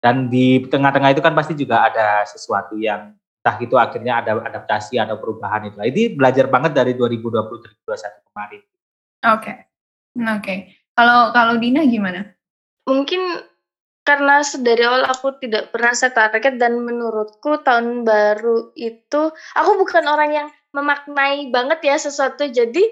Dan 0.00 0.32
di 0.32 0.64
tengah-tengah 0.64 1.12
itu 1.12 1.20
kan 1.20 1.36
pasti 1.36 1.52
juga 1.52 1.92
ada 1.92 2.24
sesuatu 2.24 2.80
yang 2.80 3.12
entah 3.44 3.56
itu 3.60 3.76
akhirnya 3.76 4.24
ada 4.24 4.40
adaptasi 4.40 4.96
atau 4.96 5.20
perubahan 5.20 5.68
itu. 5.68 5.76
Ini 5.76 6.16
belajar 6.16 6.48
banget 6.48 6.72
dari 6.72 6.96
2020 6.96 7.84
2021 7.84 8.28
kemarin. 8.32 8.62
Oke. 8.64 9.42
Okay. 9.44 9.56
Oke. 10.24 10.40
Okay. 10.40 10.58
Kalau 10.96 11.30
kalau 11.36 11.54
Dina 11.60 11.84
gimana? 11.84 12.32
Mungkin 12.88 13.44
karena 14.08 14.40
dari 14.40 14.82
awal 14.88 15.04
aku 15.04 15.36
tidak 15.36 15.68
pernah 15.68 15.92
set 15.92 16.16
target 16.16 16.56
dan 16.56 16.80
menurutku 16.80 17.60
tahun 17.60 18.08
baru 18.08 18.72
itu 18.72 19.28
aku 19.52 19.70
bukan 19.84 20.08
orang 20.08 20.30
yang 20.32 20.48
memaknai 20.76 21.48
banget 21.48 21.80
ya 21.84 21.96
sesuatu 21.96 22.44
jadi 22.48 22.84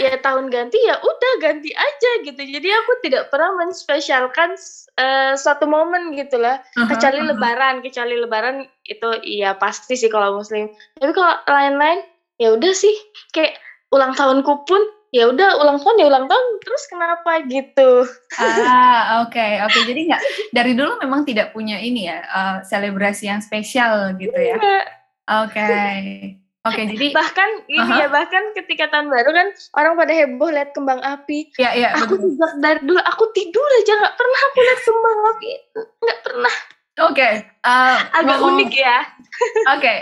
ya 0.00 0.16
tahun 0.24 0.48
ganti 0.48 0.78
ya 0.88 0.96
udah 0.96 1.32
ganti 1.42 1.68
aja 1.74 2.10
gitu 2.24 2.38
jadi 2.38 2.68
aku 2.80 2.92
tidak 3.04 3.28
pernah 3.28 3.52
menspesialkan 3.60 4.56
uh, 4.96 5.36
suatu 5.36 5.68
momen 5.68 6.16
gitu 6.16 6.40
lah 6.40 6.64
uh-huh, 6.78 6.88
kecuali 6.88 7.20
uh-huh. 7.20 7.36
lebaran 7.36 7.84
kecuali 7.84 8.14
lebaran 8.16 8.64
itu 8.88 9.08
iya 9.26 9.52
pasti 9.52 9.98
sih 9.98 10.08
kalau 10.08 10.40
muslim 10.40 10.72
tapi 10.96 11.12
kalau 11.12 11.36
lain-lain 11.44 12.00
ya 12.40 12.56
udah 12.56 12.72
sih 12.72 12.94
kayak 13.36 13.60
ulang 13.92 14.16
tahunku 14.16 14.64
pun 14.64 14.80
ya 15.12 15.28
udah 15.28 15.60
ulang 15.60 15.76
tahun 15.76 16.00
ya 16.00 16.06
ulang 16.08 16.24
tahun 16.24 16.46
terus 16.64 16.84
kenapa 16.88 17.44
gitu 17.44 18.08
ah 18.40 19.20
oke 19.28 19.36
okay, 19.36 19.60
oke 19.60 19.76
okay. 19.76 19.82
jadi 19.84 20.00
nggak 20.08 20.22
dari 20.56 20.72
dulu 20.72 20.96
memang 21.04 21.28
tidak 21.28 21.52
punya 21.52 21.76
ini 21.76 22.08
ya 22.08 22.24
uh, 22.32 22.56
selebrasi 22.64 23.28
yang 23.28 23.44
spesial 23.44 24.16
gitu 24.16 24.32
ya 24.32 24.56
iya. 24.56 24.80
oke 25.44 25.52
okay. 25.52 26.41
Oke, 26.62 26.78
okay, 26.78 26.84
jadi 26.94 27.06
bahkan 27.10 27.48
ini 27.66 27.82
uh-huh. 27.82 27.98
ya 27.98 28.06
bahkan 28.06 28.54
ketika 28.54 28.86
tahun 28.94 29.10
baru 29.10 29.30
kan 29.34 29.48
orang 29.74 29.98
pada 29.98 30.12
heboh 30.14 30.50
lihat 30.54 30.70
kembang 30.70 31.02
api. 31.02 31.50
Iya, 31.58 31.70
iya. 31.74 31.88
Aku 31.98 32.14
juga 32.14 32.54
dari 32.62 32.78
dulu 32.86 33.02
aku 33.02 33.24
tidur 33.34 33.66
aja 33.82 33.92
nggak 33.98 34.14
pernah 34.14 34.40
aku 34.46 34.58
lihat 34.62 34.80
kembang 34.86 35.18
api, 35.34 35.50
nggak 36.06 36.20
pernah. 36.22 36.54
Oke, 36.92 37.16
okay. 37.16 37.32
uh, 37.64 37.98
agak 38.14 38.36
ngomong, 38.36 38.62
unik 38.62 38.72
ya. 38.76 38.98
Oke, 39.74 39.80
okay. 39.80 39.98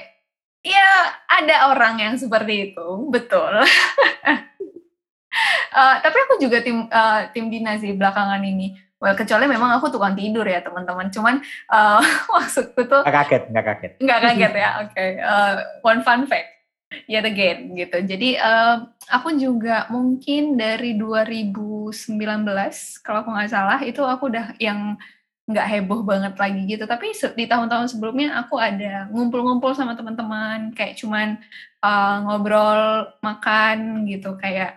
ya 0.66 1.14
ada 1.30 1.70
orang 1.70 2.02
yang 2.02 2.14
seperti 2.18 2.74
itu, 2.74 2.88
betul. 3.08 3.62
uh, 5.70 5.94
tapi 6.04 6.16
aku 6.28 6.42
juga 6.42 6.60
tim 6.60 6.90
uh, 6.90 7.30
tim 7.30 7.46
Dina 7.48 7.78
sih 7.78 7.94
belakangan 7.94 8.42
ini. 8.42 8.74
Well, 9.00 9.16
kecuali 9.16 9.48
memang 9.48 9.80
aku 9.80 9.88
tukang 9.88 10.12
tidur 10.12 10.44
ya 10.44 10.60
teman-teman. 10.60 11.08
Cuman 11.08 11.40
uh, 11.72 12.04
maksudku 12.36 12.84
tuh 12.84 13.00
nggak 13.00 13.16
kaget, 13.24 13.42
nggak 13.48 13.64
kaget. 13.64 13.92
Nggak 13.96 14.20
kaget 14.20 14.52
ya. 14.52 14.70
Oke. 14.84 14.92
Okay. 14.92 15.10
Uh, 15.24 15.54
one 15.80 16.04
fun 16.04 16.28
fact. 16.28 16.52
Yet 17.08 17.24
again 17.24 17.72
gitu. 17.78 18.02
Jadi 18.04 18.36
uh, 18.36 18.84
aku 19.08 19.32
juga 19.40 19.88
mungkin 19.88 20.58
dari 20.60 20.98
2019 21.00 21.96
kalau 23.00 23.18
aku 23.24 23.30
nggak 23.30 23.50
salah 23.50 23.78
itu 23.80 24.02
aku 24.04 24.28
udah 24.28 24.58
yang 24.60 24.98
nggak 25.48 25.68
heboh 25.70 26.04
banget 26.04 26.34
lagi 26.36 26.60
gitu. 26.68 26.84
Tapi 26.84 27.16
di 27.38 27.44
tahun-tahun 27.48 27.96
sebelumnya 27.96 28.36
aku 28.36 28.60
ada 28.60 29.08
ngumpul-ngumpul 29.08 29.72
sama 29.72 29.96
teman-teman 29.96 30.76
kayak 30.76 31.00
cuman 31.00 31.40
uh, 31.80 32.16
ngobrol, 32.26 33.08
makan 33.24 34.04
gitu 34.04 34.36
kayak 34.36 34.76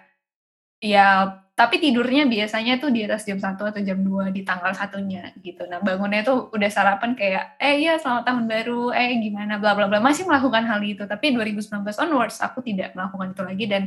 ya 0.79 1.42
tapi 1.53 1.77
tidurnya 1.77 2.25
biasanya 2.25 2.81
tuh 2.81 2.89
di 2.89 3.05
atas 3.05 3.29
jam 3.29 3.37
1 3.37 3.61
atau 3.61 3.81
jam 3.85 4.01
2 4.01 4.33
di 4.33 4.41
tanggal 4.41 4.73
satunya 4.73 5.29
gitu. 5.37 5.69
Nah 5.69 5.85
bangunnya 5.85 6.25
tuh 6.25 6.49
udah 6.49 6.69
sarapan 6.73 7.13
kayak, 7.13 7.61
eh 7.61 7.77
iya 7.77 8.01
selamat 8.01 8.25
tahun 8.25 8.45
baru, 8.49 8.89
eh 8.89 9.13
gimana 9.21 9.61
bla 9.61 9.77
bla 9.77 9.85
bla. 9.85 10.01
Masih 10.01 10.25
melakukan 10.25 10.65
hal 10.65 10.81
itu, 10.81 11.05
tapi 11.05 11.29
2019 11.29 11.85
onwards 12.01 12.41
aku 12.41 12.65
tidak 12.65 12.97
melakukan 12.97 13.37
itu 13.37 13.43
lagi 13.45 13.65
dan 13.69 13.83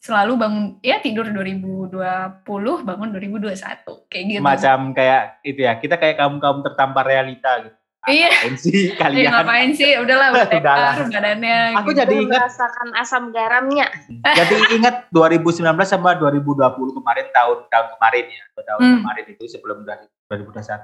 selalu 0.00 0.32
bangun 0.36 0.64
ya 0.80 1.00
tidur 1.00 1.28
2020 1.28 2.44
bangun 2.84 3.08
2021 3.16 4.08
kayak 4.12 4.24
gitu. 4.28 4.44
Macam 4.44 4.92
kayak 4.92 5.40
itu 5.40 5.60
ya, 5.64 5.72
kita 5.80 5.96
kayak 5.96 6.20
kaum-kaum 6.20 6.60
tertampar 6.60 7.08
realita 7.08 7.64
gitu. 7.64 7.79
Iya. 8.08 8.32
Ngapain 8.32 8.56
sih 8.56 8.80
kalian? 9.00 9.20
Iya, 9.20 9.28
ngapain 9.28 9.70
sih? 9.76 9.90
Udahlah, 10.00 10.28
udah 10.32 11.04
badannya. 11.12 11.58
Aku 11.84 11.92
gitu. 11.92 12.00
jadi 12.00 12.14
ingat 12.16 12.40
merasakan 12.48 12.88
asam 12.96 13.24
garamnya. 13.28 13.86
jadi 14.40 14.56
ingat 14.80 14.94
2019 15.12 15.60
sama 15.84 16.16
2020 16.16 16.96
kemarin 16.96 17.26
tahun 17.28 17.58
tahun 17.68 17.86
kemarin 17.98 18.24
ya, 18.32 18.44
tahun 18.56 18.80
hmm. 18.80 18.96
kemarin 19.04 19.24
itu 19.36 19.44
sebelum 19.52 19.78
2021. 19.84 20.80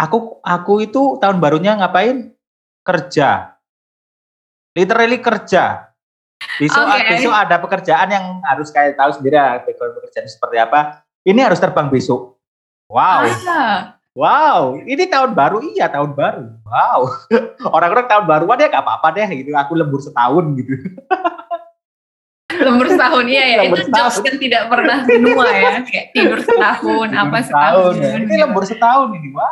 Aku 0.00 0.18
aku 0.40 0.74
itu 0.80 1.02
tahun 1.20 1.36
barunya 1.36 1.76
ngapain? 1.76 2.32
Kerja. 2.82 3.60
Literally 4.72 5.20
kerja. 5.20 5.92
Besok 6.58 6.82
okay. 6.88 7.20
besok 7.20 7.30
ada 7.36 7.60
pekerjaan 7.60 8.08
yang 8.10 8.26
harus 8.42 8.72
kayak 8.72 8.98
tahu 8.98 9.12
sendiri 9.14 9.36
ya, 9.36 9.60
pekerjaan 9.62 10.26
seperti 10.26 10.56
apa. 10.58 11.04
Ini 11.22 11.38
harus 11.46 11.60
terbang 11.60 11.86
besok. 11.86 12.40
Wow. 12.90 13.28
Ah 13.46 14.01
Wow, 14.12 14.76
ini 14.84 15.08
tahun 15.08 15.32
baru 15.32 15.64
iya 15.72 15.88
tahun 15.88 16.12
baru. 16.12 16.44
Wow, 16.68 17.00
orang-orang 17.76 18.06
tahun 18.12 18.24
baruan 18.28 18.60
ya 18.60 18.68
gak 18.68 18.84
apa-apa 18.84 19.08
deh 19.16 19.28
gitu. 19.40 19.56
Aku 19.56 19.72
lembur 19.72 20.04
setahun 20.04 20.52
gitu. 20.60 20.76
lembur 22.52 22.86
setahun 22.92 23.24
iya 23.24 23.44
ya. 23.48 23.56
Lembur 23.64 23.80
itu 23.80 23.88
jokes 23.88 24.20
kan 24.20 24.34
tidak 24.36 24.62
pernah 24.68 24.98
menua 25.08 25.48
ya. 25.48 25.80
Kayak 25.80 26.06
tidur 26.12 26.40
setahun, 26.44 27.08
tidur 27.08 27.22
apa 27.24 27.38
setahun. 27.40 27.92
Ya. 27.96 28.10
Ini 28.20 28.34
lembur 28.44 28.64
setahun 28.68 29.08
ini. 29.16 29.28
Wah. 29.32 29.48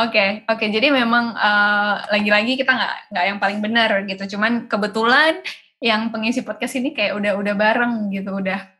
Oke, 0.00 0.16
okay, 0.16 0.28
oke. 0.48 0.64
Okay. 0.64 0.68
Jadi 0.72 0.88
memang 0.88 1.36
uh, 1.36 2.08
lagi-lagi 2.08 2.56
kita 2.56 2.72
nggak 2.72 2.94
nggak 3.12 3.24
yang 3.28 3.36
paling 3.36 3.60
benar 3.60 3.90
gitu. 4.08 4.24
Cuman 4.32 4.64
kebetulan 4.64 5.44
yang 5.84 6.08
pengisi 6.08 6.40
podcast 6.40 6.80
ini 6.80 6.96
kayak 6.96 7.20
udah 7.20 7.36
udah 7.36 7.52
bareng 7.52 8.08
gitu, 8.16 8.32
udah 8.32 8.77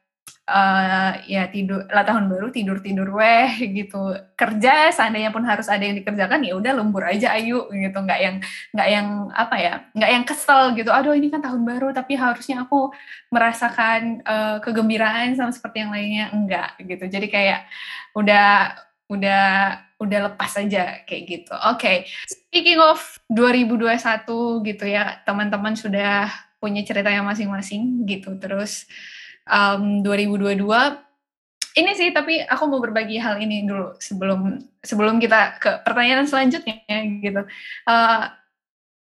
uh, 0.48 1.12
ya 1.28 1.52
tidur 1.52 1.84
lah 1.92 2.02
tahun 2.08 2.32
baru 2.32 2.48
tidur 2.48 2.80
tidur 2.80 3.12
weh 3.12 3.52
gitu. 3.78 4.16
Kerja 4.32 4.88
seandainya 4.90 5.28
pun 5.28 5.44
harus 5.44 5.68
ada 5.68 5.84
yang 5.84 6.00
dikerjakan 6.00 6.40
ya 6.42 6.56
udah 6.56 6.72
lembur 6.80 7.04
aja 7.04 7.36
ayu 7.36 7.68
gitu. 7.68 7.98
Nggak 8.00 8.20
yang 8.24 8.36
nggak 8.72 8.88
yang 8.88 9.08
apa 9.36 9.56
ya 9.60 9.74
nggak 9.92 10.10
yang 10.10 10.24
kesel 10.24 10.72
gitu. 10.74 10.90
Aduh 10.90 11.12
ini 11.12 11.28
kan 11.28 11.44
tahun 11.44 11.62
baru 11.68 11.92
tapi 11.92 12.16
harusnya 12.16 12.64
aku 12.64 12.90
merasakan 13.28 14.24
uh, 14.24 14.56
kegembiraan 14.64 15.36
sama 15.36 15.52
seperti 15.52 15.84
yang 15.84 15.92
lainnya. 15.92 16.32
Enggak 16.32 16.80
gitu. 16.80 17.04
Jadi 17.04 17.28
kayak 17.28 17.68
udah 18.16 18.74
udah 19.08 19.44
udah 19.98 20.20
lepas 20.32 20.52
aja 20.56 21.04
kayak 21.04 21.22
gitu. 21.28 21.54
Oke 21.68 21.76
okay. 21.76 21.96
speaking 22.28 22.80
of 22.80 23.02
2021 23.28 24.24
gitu 24.64 24.84
ya 24.88 25.20
teman-teman 25.26 25.74
sudah 25.74 26.30
punya 26.58 26.82
cerita 26.82 27.10
yang 27.10 27.26
masing-masing 27.26 28.06
gitu. 28.06 28.34
Terus 28.38 28.86
um, 29.48 30.04
2022 30.04 30.62
ini 31.78 31.90
sih 31.94 32.10
tapi 32.10 32.42
aku 32.42 32.64
mau 32.66 32.80
berbagi 32.82 33.22
hal 33.22 33.38
ini 33.38 33.62
dulu 33.62 33.94
sebelum 34.02 34.58
sebelum 34.82 35.22
kita 35.22 35.60
ke 35.62 35.70
pertanyaan 35.86 36.26
selanjutnya 36.26 36.74
gitu. 37.22 37.42
Uh, 37.86 38.26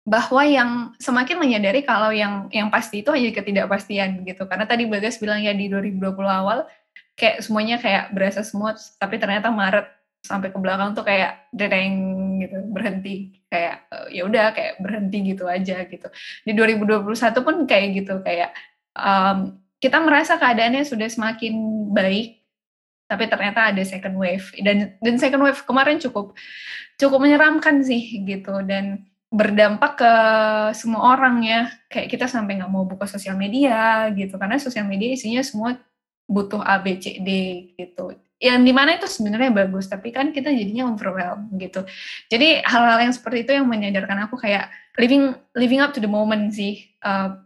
bahwa 0.07 0.43
yang 0.47 0.71
semakin 1.03 1.43
menyadari 1.43 1.83
kalau 1.83 2.15
yang 2.15 2.47
yang 2.55 2.71
pasti 2.71 3.03
itu 3.03 3.11
hanya 3.11 3.33
ketidakpastian 3.33 4.23
gitu. 4.23 4.47
Karena 4.47 4.69
tadi 4.69 4.87
Bagas 4.87 5.19
bilang 5.19 5.43
ya 5.43 5.57
di 5.57 5.67
2020 5.67 6.15
awal 6.27 6.69
kayak 7.17 7.43
semuanya 7.43 7.81
kayak 7.81 8.13
berasa 8.13 8.45
smooth 8.45 8.79
tapi 9.01 9.17
ternyata 9.17 9.49
Maret 9.49 9.89
sampai 10.23 10.51
ke 10.53 10.59
belakang 10.59 10.93
tuh 10.93 11.03
kayak 11.07 11.49
dereng 11.51 11.97
gitu 12.45 12.57
berhenti. 12.71 13.41
Kayak 13.49 13.89
uh, 13.91 14.07
ya 14.13 14.23
udah 14.29 14.53
kayak 14.53 14.75
berhenti 14.85 15.19
gitu 15.33 15.45
aja 15.49 15.77
gitu. 15.89 16.09
Di 16.45 16.53
2021 16.53 17.47
pun 17.47 17.57
kayak 17.65 17.87
gitu 18.05 18.15
kayak 18.21 18.53
um, 18.95 19.59
kita 19.87 20.03
merasa 20.03 20.35
keadaannya 20.35 20.83
sudah 20.83 21.07
semakin 21.07 21.55
baik, 21.95 22.43
tapi 23.07 23.31
ternyata 23.31 23.71
ada 23.71 23.83
second 23.87 24.19
wave. 24.19 24.51
Dan 24.59 24.99
dan 24.99 25.15
second 25.23 25.47
wave 25.47 25.63
kemarin 25.63 26.03
cukup 26.03 26.35
cukup 26.99 27.23
menyeramkan 27.23 27.87
sih 27.87 28.27
gitu. 28.27 28.67
Dan 28.67 29.07
berdampak 29.31 29.95
ke 29.95 30.13
semua 30.75 31.15
orang 31.15 31.39
ya. 31.47 31.71
Kayak 31.87 32.19
kita 32.19 32.27
sampai 32.27 32.59
nggak 32.59 32.73
mau 32.75 32.83
buka 32.83 33.07
sosial 33.07 33.39
media 33.39 34.11
gitu. 34.11 34.35
Karena 34.35 34.59
sosial 34.59 34.91
media 34.91 35.15
isinya 35.15 35.39
semua 35.47 35.79
butuh 36.27 36.67
A 36.67 36.83
B 36.83 36.99
C 36.99 37.23
D 37.23 37.31
gitu. 37.79 38.19
Yang 38.43 38.59
di 38.67 38.73
mana 38.75 38.99
itu 38.99 39.07
sebenarnya 39.07 39.55
bagus 39.55 39.87
tapi 39.87 40.11
kan 40.11 40.35
kita 40.35 40.51
jadinya 40.51 40.91
overwhelmed 40.91 41.55
gitu. 41.63 41.87
Jadi 42.27 42.61
hal-hal 42.67 43.07
yang 43.07 43.15
seperti 43.15 43.47
itu 43.47 43.53
yang 43.55 43.71
menyadarkan 43.71 44.27
aku 44.27 44.35
kayak 44.35 44.69
living 44.99 45.33
living 45.55 45.79
up 45.79 45.95
to 45.95 46.03
the 46.03 46.11
moment 46.11 46.51
sih. 46.51 46.91
Uh, 47.07 47.39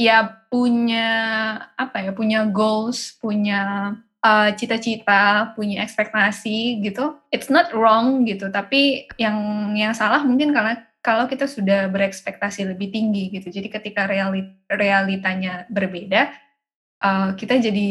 ya 0.00 0.48
punya 0.48 1.08
apa 1.76 2.08
ya 2.08 2.16
punya 2.16 2.48
goals 2.48 3.20
punya 3.20 3.92
uh, 4.24 4.48
cita-cita 4.56 5.52
punya 5.52 5.84
ekspektasi 5.84 6.80
gitu. 6.80 7.20
It's 7.28 7.52
not 7.52 7.76
wrong 7.76 8.24
gitu 8.24 8.48
tapi 8.48 9.04
yang 9.20 9.36
yang 9.76 9.92
salah 9.92 10.24
mungkin 10.24 10.56
karena 10.56 10.88
kalau 11.04 11.28
kita 11.28 11.44
sudah 11.44 11.92
berekspektasi 11.92 12.64
lebih 12.72 12.88
tinggi 12.92 13.28
gitu. 13.28 13.52
Jadi 13.52 13.68
ketika 13.68 14.08
realit 14.08 14.56
realitanya 14.72 15.68
berbeda 15.68 16.32
uh, 17.04 17.36
kita 17.36 17.60
jadi 17.60 17.88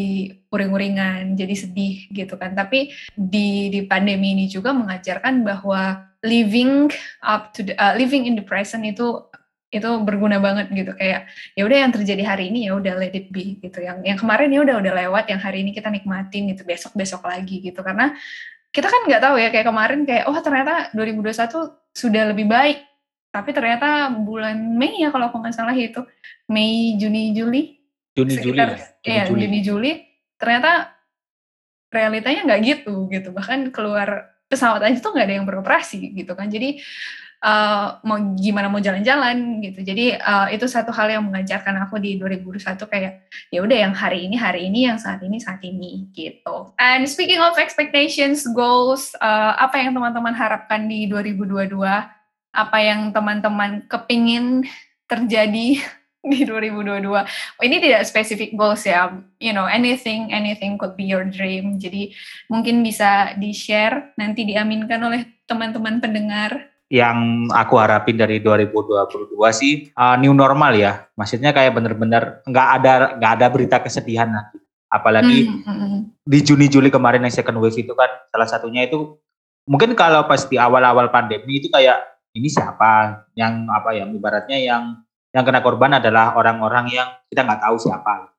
uring-uringan 0.50 1.38
jadi 1.38 1.54
sedih 1.54 2.10
gitu 2.10 2.38
kan. 2.42 2.58
Tapi 2.58 2.90
di 3.14 3.70
di 3.70 3.86
pandemi 3.86 4.34
ini 4.34 4.50
juga 4.50 4.74
mengajarkan 4.74 5.46
bahwa 5.46 6.10
living 6.26 6.92
up 7.24 7.54
to 7.56 7.64
the, 7.64 7.74
uh, 7.80 7.96
living 7.96 8.28
in 8.28 8.36
the 8.36 8.44
present 8.44 8.84
itu 8.84 9.29
itu 9.70 9.90
berguna 10.02 10.42
banget 10.42 10.74
gitu. 10.74 10.92
Kayak 10.98 11.30
ya 11.54 11.62
udah 11.66 11.78
yang 11.86 11.92
terjadi 11.94 12.24
hari 12.26 12.50
ini 12.50 12.66
ya 12.70 12.74
udah 12.74 12.94
let 12.98 13.14
it 13.14 13.30
be 13.30 13.62
gitu. 13.62 13.80
Yang 13.86 14.02
yang 14.02 14.18
kemarin 14.18 14.50
ya 14.50 14.60
udah 14.66 14.76
udah 14.82 14.94
lewat 15.06 15.26
yang 15.30 15.42
hari 15.42 15.62
ini 15.62 15.72
kita 15.78 15.94
nikmatin 15.94 16.50
gitu 16.50 16.66
besok 16.66 16.94
besok 16.98 17.22
lagi 17.26 17.62
gitu. 17.62 17.80
Karena 17.86 18.18
kita 18.74 18.90
kan 18.90 19.02
nggak 19.06 19.22
tahu 19.22 19.36
ya 19.38 19.50
kayak 19.54 19.68
kemarin 19.70 20.00
kayak 20.06 20.26
oh 20.30 20.38
ternyata 20.42 20.90
2021 20.98 21.94
sudah 21.94 22.24
lebih 22.34 22.50
baik. 22.50 22.82
Tapi 23.30 23.50
ternyata 23.54 24.10
bulan 24.10 24.58
Mei 24.58 25.06
ya 25.06 25.14
kalau 25.14 25.30
aku 25.30 25.38
nggak 25.38 25.54
salah 25.54 25.78
itu. 25.78 26.02
Mei 26.50 26.98
Juni 26.98 27.38
Juli? 27.38 27.78
Juni 28.18 28.34
Juli 28.42 28.58
sekitar 28.58 28.70
ya. 28.74 28.86
ya 29.06 29.24
Juni, 29.30 29.30
Juli. 29.30 29.42
Juni 29.46 29.60
Juli. 29.62 29.92
Ternyata 30.42 30.98
realitanya 31.94 32.42
nggak 32.50 32.62
gitu 32.66 33.06
gitu. 33.14 33.30
Bahkan 33.30 33.70
keluar 33.70 34.34
pesawat 34.50 34.82
aja 34.82 34.98
tuh 34.98 35.14
nggak 35.14 35.28
ada 35.30 35.36
yang 35.38 35.46
beroperasi 35.46 36.18
gitu 36.18 36.34
kan. 36.34 36.50
Jadi 36.50 36.82
eh, 37.40 37.88
mau 38.04 38.18
gimana 38.36 38.68
mau 38.68 38.84
jalan-jalan 38.84 39.64
gitu. 39.64 39.80
Jadi 39.84 40.16
eh, 40.20 40.48
itu 40.56 40.66
satu 40.68 40.92
hal 40.92 41.08
yang 41.20 41.24
mengajarkan 41.28 41.76
aku 41.88 42.00
di 42.00 42.20
2021 42.20 42.76
kayak 42.92 43.14
ya 43.50 43.60
udah 43.64 43.78
yang 43.90 43.94
hari 43.96 44.28
ini 44.28 44.36
hari 44.36 44.68
ini 44.68 44.92
yang 44.92 45.00
saat 45.00 45.24
ini 45.24 45.40
saat 45.40 45.64
ini 45.64 46.12
gitu. 46.12 46.76
And 46.76 47.08
speaking 47.08 47.40
of 47.40 47.56
expectations 47.56 48.44
goals 48.52 49.16
eh, 49.20 49.54
apa 49.56 49.80
yang 49.80 49.96
teman-teman 49.96 50.36
harapkan 50.36 50.88
di 50.92 51.08
2022 51.08 51.80
apa 52.50 52.78
yang 52.82 53.14
teman-teman 53.14 53.86
kepingin 53.86 54.66
terjadi 55.06 55.80
di 56.32 56.44
2022 56.44 57.08
ini 57.64 57.76
tidak 57.80 58.04
spesifik 58.04 58.52
goals 58.60 58.84
ya. 58.84 59.16
You 59.40 59.56
know 59.56 59.64
anything 59.64 60.36
anything 60.36 60.76
could 60.76 61.00
be 61.00 61.08
your 61.08 61.24
dream. 61.24 61.80
Jadi 61.80 62.12
mungkin 62.52 62.84
bisa 62.84 63.32
di 63.40 63.56
share 63.56 64.12
nanti 64.20 64.44
diaminkan 64.44 65.00
oleh 65.00 65.24
teman-teman 65.48 66.04
pendengar 66.04 66.70
yang 66.90 67.46
aku 67.54 67.78
harapin 67.78 68.18
dari 68.18 68.42
2022 68.42 69.30
sih 69.54 69.94
uh, 69.94 70.18
new 70.18 70.34
normal 70.34 70.74
ya. 70.74 71.06
Maksudnya 71.14 71.54
kayak 71.54 71.78
bener-bener 71.78 72.42
nggak 72.50 72.68
ada 72.82 72.94
nggak 73.22 73.32
ada 73.38 73.46
berita 73.54 73.78
kesedihan 73.78 74.30
lagi. 74.34 74.58
Apalagi 74.90 75.46
hmm, 75.46 75.62
hmm. 75.70 76.00
di 76.26 76.40
Juni 76.42 76.66
Juli 76.66 76.90
kemarin 76.90 77.22
yang 77.22 77.30
second 77.30 77.62
wave 77.62 77.78
itu 77.78 77.94
kan 77.94 78.10
salah 78.34 78.50
satunya 78.50 78.90
itu 78.90 79.22
mungkin 79.70 79.94
kalau 79.94 80.26
pas 80.26 80.50
di 80.50 80.58
awal-awal 80.58 81.14
pandemi 81.14 81.62
itu 81.62 81.70
kayak 81.70 82.10
ini 82.34 82.50
siapa 82.50 83.22
yang 83.38 83.70
apa 83.70 83.94
ya 83.94 84.10
ibaratnya 84.10 84.58
yang 84.58 84.98
yang 85.30 85.46
kena 85.46 85.62
korban 85.62 86.02
adalah 86.02 86.34
orang-orang 86.34 86.90
yang 86.90 87.06
kita 87.30 87.46
nggak 87.46 87.62
tahu 87.70 87.78
siapa 87.78 88.34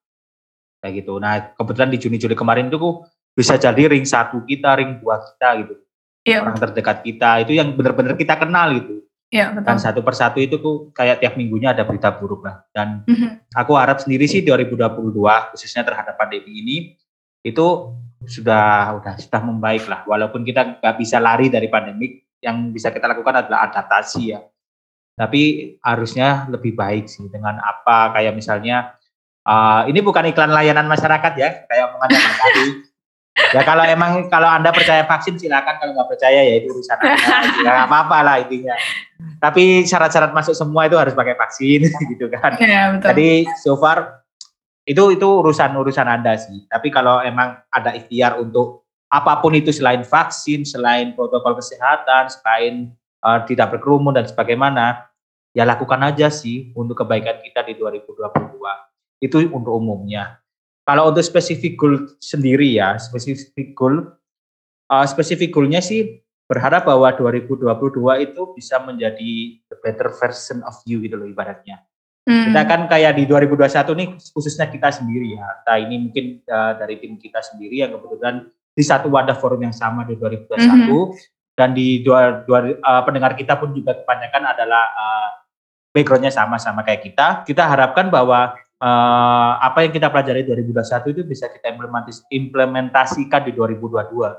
kayak 0.82 1.06
gitu. 1.06 1.22
Nah 1.22 1.54
kebetulan 1.54 1.94
di 1.94 1.98
Juni 2.02 2.18
Juli 2.18 2.34
kemarin 2.34 2.66
itu 2.66 3.06
bisa 3.30 3.54
jadi 3.54 3.86
ring 3.86 4.02
satu 4.02 4.42
kita, 4.42 4.74
ring 4.74 4.98
dua 4.98 5.22
kita 5.22 5.48
gitu. 5.62 5.74
Iya, 6.20 6.44
Orang 6.44 6.60
terdekat 6.60 7.00
kita 7.00 7.40
itu 7.42 7.56
yang 7.56 7.72
benar-benar 7.72 8.12
kita 8.14 8.36
kenal 8.36 8.76
gitu. 8.76 9.00
iya 9.32 9.54
Dan 9.54 9.78
satu 9.80 10.02
persatu 10.04 10.42
itu 10.42 10.58
tuh 10.60 10.90
kayak 10.92 11.22
tiap 11.22 11.38
minggunya 11.38 11.72
ada 11.72 11.86
berita 11.86 12.12
buruk 12.12 12.44
lah. 12.44 12.66
Dan 12.74 13.06
Mhm. 13.08 13.54
aku 13.56 13.72
harap 13.78 14.02
sendiri 14.02 14.26
sih 14.28 14.44
2022 14.44 15.54
khususnya 15.54 15.86
terhadap 15.86 16.18
pandemi 16.18 16.60
ini 16.60 16.76
itu 17.40 17.96
sudah 18.26 19.00
udah 19.00 19.14
sudah 19.16 19.40
membaik 19.40 19.88
lah. 19.88 20.04
Walaupun 20.04 20.44
kita 20.44 20.82
nggak 20.82 20.96
bisa 21.00 21.16
lari 21.22 21.48
dari 21.48 21.72
pandemi, 21.72 22.20
yang 22.44 22.68
bisa 22.72 22.92
kita 22.92 23.08
lakukan 23.08 23.40
adalah 23.46 23.70
adaptasi 23.70 24.36
ya. 24.36 24.40
Tapi 25.16 25.76
harusnya 25.84 26.48
lebih 26.48 26.72
baik 26.76 27.08
sih 27.08 27.28
dengan 27.32 27.60
apa 27.60 28.12
kayak 28.16 28.32
misalnya 28.36 28.96
uh, 29.44 29.84
ini 29.88 30.00
bukan 30.00 30.28
iklan 30.32 30.52
layanan 30.52 30.84
masyarakat 30.84 31.32
ya, 31.36 31.48
kayak 31.64 31.86
yang 31.96 32.36
tadi. 32.36 32.66
Ya 33.56 33.62
kalau 33.66 33.82
emang 33.86 34.30
kalau 34.30 34.46
anda 34.46 34.70
percaya 34.70 35.06
vaksin 35.06 35.38
silakan, 35.38 35.78
kalau 35.80 35.92
nggak 35.96 36.10
percaya 36.12 36.40
ya 36.44 36.54
itu 36.60 36.70
urusan 36.70 36.98
anda. 36.98 37.14
Ya 37.66 37.70
nggak 37.82 37.88
apa-apa 37.88 38.18
lah 38.22 38.36
intinya. 38.42 38.76
Tapi 39.40 39.86
syarat-syarat 39.86 40.32
masuk 40.34 40.54
semua 40.54 40.86
itu 40.86 40.96
harus 40.98 41.14
pakai 41.16 41.34
vaksin 41.38 41.88
gitu 42.14 42.26
kan. 42.30 42.58
Iya 42.58 42.98
betul. 42.98 43.06
Jadi 43.14 43.30
so 43.62 43.78
far 43.78 44.24
itu 44.84 45.02
itu 45.14 45.26
urusan 45.26 45.70
urusan 45.76 46.06
anda 46.08 46.34
sih. 46.36 46.66
Tapi 46.66 46.90
kalau 46.90 47.22
emang 47.22 47.58
ada 47.70 47.94
ikhtiar 47.94 48.42
untuk 48.42 48.88
apa 49.10 49.42
pun 49.42 49.54
itu 49.58 49.74
selain 49.74 50.06
vaksin, 50.06 50.62
selain 50.62 51.18
protokol 51.18 51.58
kesehatan, 51.58 52.30
selain 52.30 52.94
uh, 53.26 53.42
tidak 53.42 53.74
berkerumun 53.74 54.14
dan 54.14 54.26
sebagaimana, 54.26 55.10
ya 55.50 55.66
lakukan 55.66 55.98
aja 56.06 56.30
sih 56.30 56.70
untuk 56.78 57.02
kebaikan 57.02 57.42
kita 57.42 57.66
di 57.66 57.74
2022. 57.74 58.30
Itu 59.20 59.36
untuk 59.50 59.72
umumnya. 59.76 60.38
Kalau 60.90 61.14
untuk 61.14 61.22
spesifik 61.22 61.78
goal 61.78 62.18
sendiri 62.18 62.74
ya, 62.74 62.98
spesifik 62.98 63.78
goal, 63.78 64.10
uh, 64.90 65.06
spesifik 65.06 65.54
goalnya 65.54 65.78
sih 65.78 66.18
berharap 66.50 66.82
bahwa 66.82 67.14
2022 67.14 68.26
itu 68.26 68.42
bisa 68.58 68.82
menjadi 68.82 69.62
the 69.70 69.78
better 69.86 70.10
version 70.10 70.66
of 70.66 70.74
you 70.82 70.98
gitu 70.98 71.14
loh 71.14 71.30
ibaratnya. 71.30 71.86
Hmm. 72.26 72.50
Kita 72.50 72.66
kan 72.66 72.80
kayak 72.90 73.22
di 73.22 73.24
2021 73.30 73.86
nih 73.94 74.08
khususnya 74.34 74.66
kita 74.66 74.90
sendiri 74.90 75.38
ya. 75.38 75.46
Nah 75.62 75.78
ini 75.78 76.10
mungkin 76.10 76.42
uh, 76.50 76.74
dari 76.74 76.98
tim 76.98 77.14
kita 77.22 77.38
sendiri 77.38 77.86
yang 77.86 77.94
kebetulan 77.94 78.50
di 78.74 78.82
satu 78.82 79.06
wadah 79.14 79.38
forum 79.38 79.62
yang 79.62 79.74
sama 79.74 80.02
di 80.02 80.18
2021 80.18 80.58
Mhm. 80.58 81.06
dan 81.54 81.70
di 81.70 82.02
dua, 82.02 82.42
dua 82.42 82.66
uh, 82.82 83.02
pendengar 83.06 83.38
kita 83.38 83.54
pun 83.62 83.70
juga 83.70 83.94
kebanyakan 83.94 84.42
adalah 84.42 84.84
uh, 84.90 85.30
backgroundnya 85.94 86.34
sama 86.34 86.58
sama 86.58 86.82
kayak 86.82 87.06
kita. 87.06 87.46
Kita 87.46 87.62
harapkan 87.70 88.10
bahwa 88.10 88.58
uh, 88.80 89.52
apa 89.60 89.84
yang 89.84 89.92
kita 89.92 90.08
pelajari 90.08 90.42
2021 90.42 91.12
itu 91.12 91.22
bisa 91.22 91.46
kita 91.52 91.68
implementas- 91.70 92.24
implementasikan 92.32 93.44
di 93.46 93.52
2022. 93.52 94.34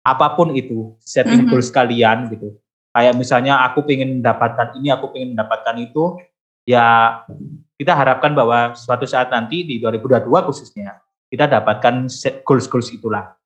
Apa 0.00 0.32
pun 0.32 0.54
itu 0.56 0.96
setting 1.02 1.44
Mhm. 1.44 1.50
goals 1.52 1.68
kalian 1.68 2.30
gitu. 2.32 2.56
Kayak 2.90 3.14
misalnya 3.14 3.60
aku 3.66 3.84
pengen 3.86 4.18
mendapatkan 4.22 4.74
ini, 4.80 4.88
aku 4.90 5.12
pengen 5.14 5.36
mendapatkan 5.36 5.76
itu, 5.78 6.18
ya 6.66 7.20
kita 7.78 7.92
harapkan 7.94 8.34
bahwa 8.34 8.74
suatu 8.74 9.06
saat 9.06 9.30
nanti 9.30 9.62
di 9.62 9.78
2022 9.78 10.42
khususnya 10.42 10.98
kita 11.30 11.46
dapatkan 11.46 12.10
set 12.10 12.42
goals-goals 12.42 12.90
itulah 12.90 13.38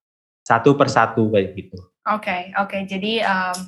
satu 0.45 0.73
persatu 0.77 1.29
kayak 1.29 1.53
gitu. 1.57 1.77
Oke, 2.09 2.53
oke. 2.57 2.85
Jadi 2.89 3.21
um, 3.25 3.59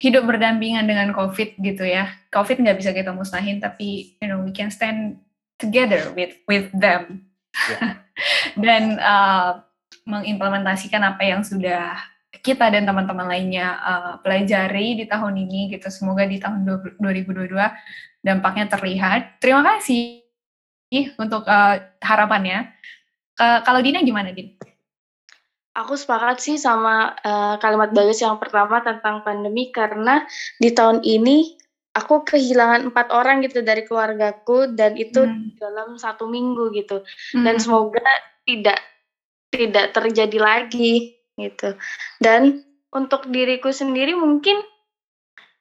hidup 0.00 0.24
berdampingan 0.24 0.88
dengan 0.88 1.12
COVID 1.12 1.60
gitu 1.60 1.84
ya. 1.84 2.08
COVID 2.32 2.64
nggak 2.64 2.78
bisa 2.80 2.90
kita 2.96 3.12
musnahin, 3.12 3.60
tapi 3.60 4.16
you 4.20 4.28
know 4.28 4.40
we 4.40 4.52
can 4.52 4.72
stand 4.72 5.20
together 5.60 6.10
with 6.16 6.34
with 6.48 6.72
them 6.72 7.28
dan 8.64 8.96
uh, 8.98 9.60
mengimplementasikan 10.08 11.04
apa 11.04 11.22
yang 11.22 11.44
sudah 11.44 11.94
kita 12.40 12.72
dan 12.72 12.88
teman-teman 12.88 13.28
lainnya 13.28 13.76
uh, 13.78 14.12
pelajari 14.24 14.96
di 14.96 15.04
tahun 15.04 15.36
ini 15.44 15.76
gitu. 15.76 15.92
Semoga 15.92 16.24
di 16.24 16.40
tahun 16.40 16.64
2022 16.96 17.52
dampaknya 18.24 18.64
terlihat. 18.72 19.38
Terima 19.38 19.60
kasih 19.60 20.24
untuk 21.20 21.44
uh, 21.44 21.76
harapannya. 22.00 22.72
Ke- 23.36 23.62
kalau 23.62 23.84
Dina 23.84 24.00
gimana, 24.00 24.32
Din? 24.32 24.56
Aku 25.70 25.94
sepakat 25.94 26.42
sih 26.42 26.58
sama 26.58 27.14
eh, 27.22 27.54
kalimat 27.62 27.94
Bagus 27.94 28.18
yang 28.18 28.42
pertama 28.42 28.82
tentang 28.82 29.22
pandemi 29.22 29.70
karena 29.70 30.26
di 30.58 30.74
tahun 30.74 30.98
ini 31.06 31.59
aku 31.90 32.22
kehilangan 32.22 32.86
empat 32.88 33.10
orang 33.10 33.42
gitu 33.42 33.60
dari 33.60 33.82
keluargaku 33.82 34.70
dan 34.72 34.94
itu 34.94 35.26
Hmm. 35.26 35.50
dalam 35.58 35.98
satu 35.98 36.30
minggu 36.30 36.70
gitu 36.70 37.02
Hmm. 37.34 37.44
dan 37.44 37.58
semoga 37.58 38.02
tidak 38.46 38.78
tidak 39.50 39.90
terjadi 39.90 40.38
lagi 40.38 41.18
gitu 41.34 41.74
dan 42.22 42.62
untuk 42.90 43.26
diriku 43.26 43.70
sendiri 43.70 44.14
mungkin 44.14 44.62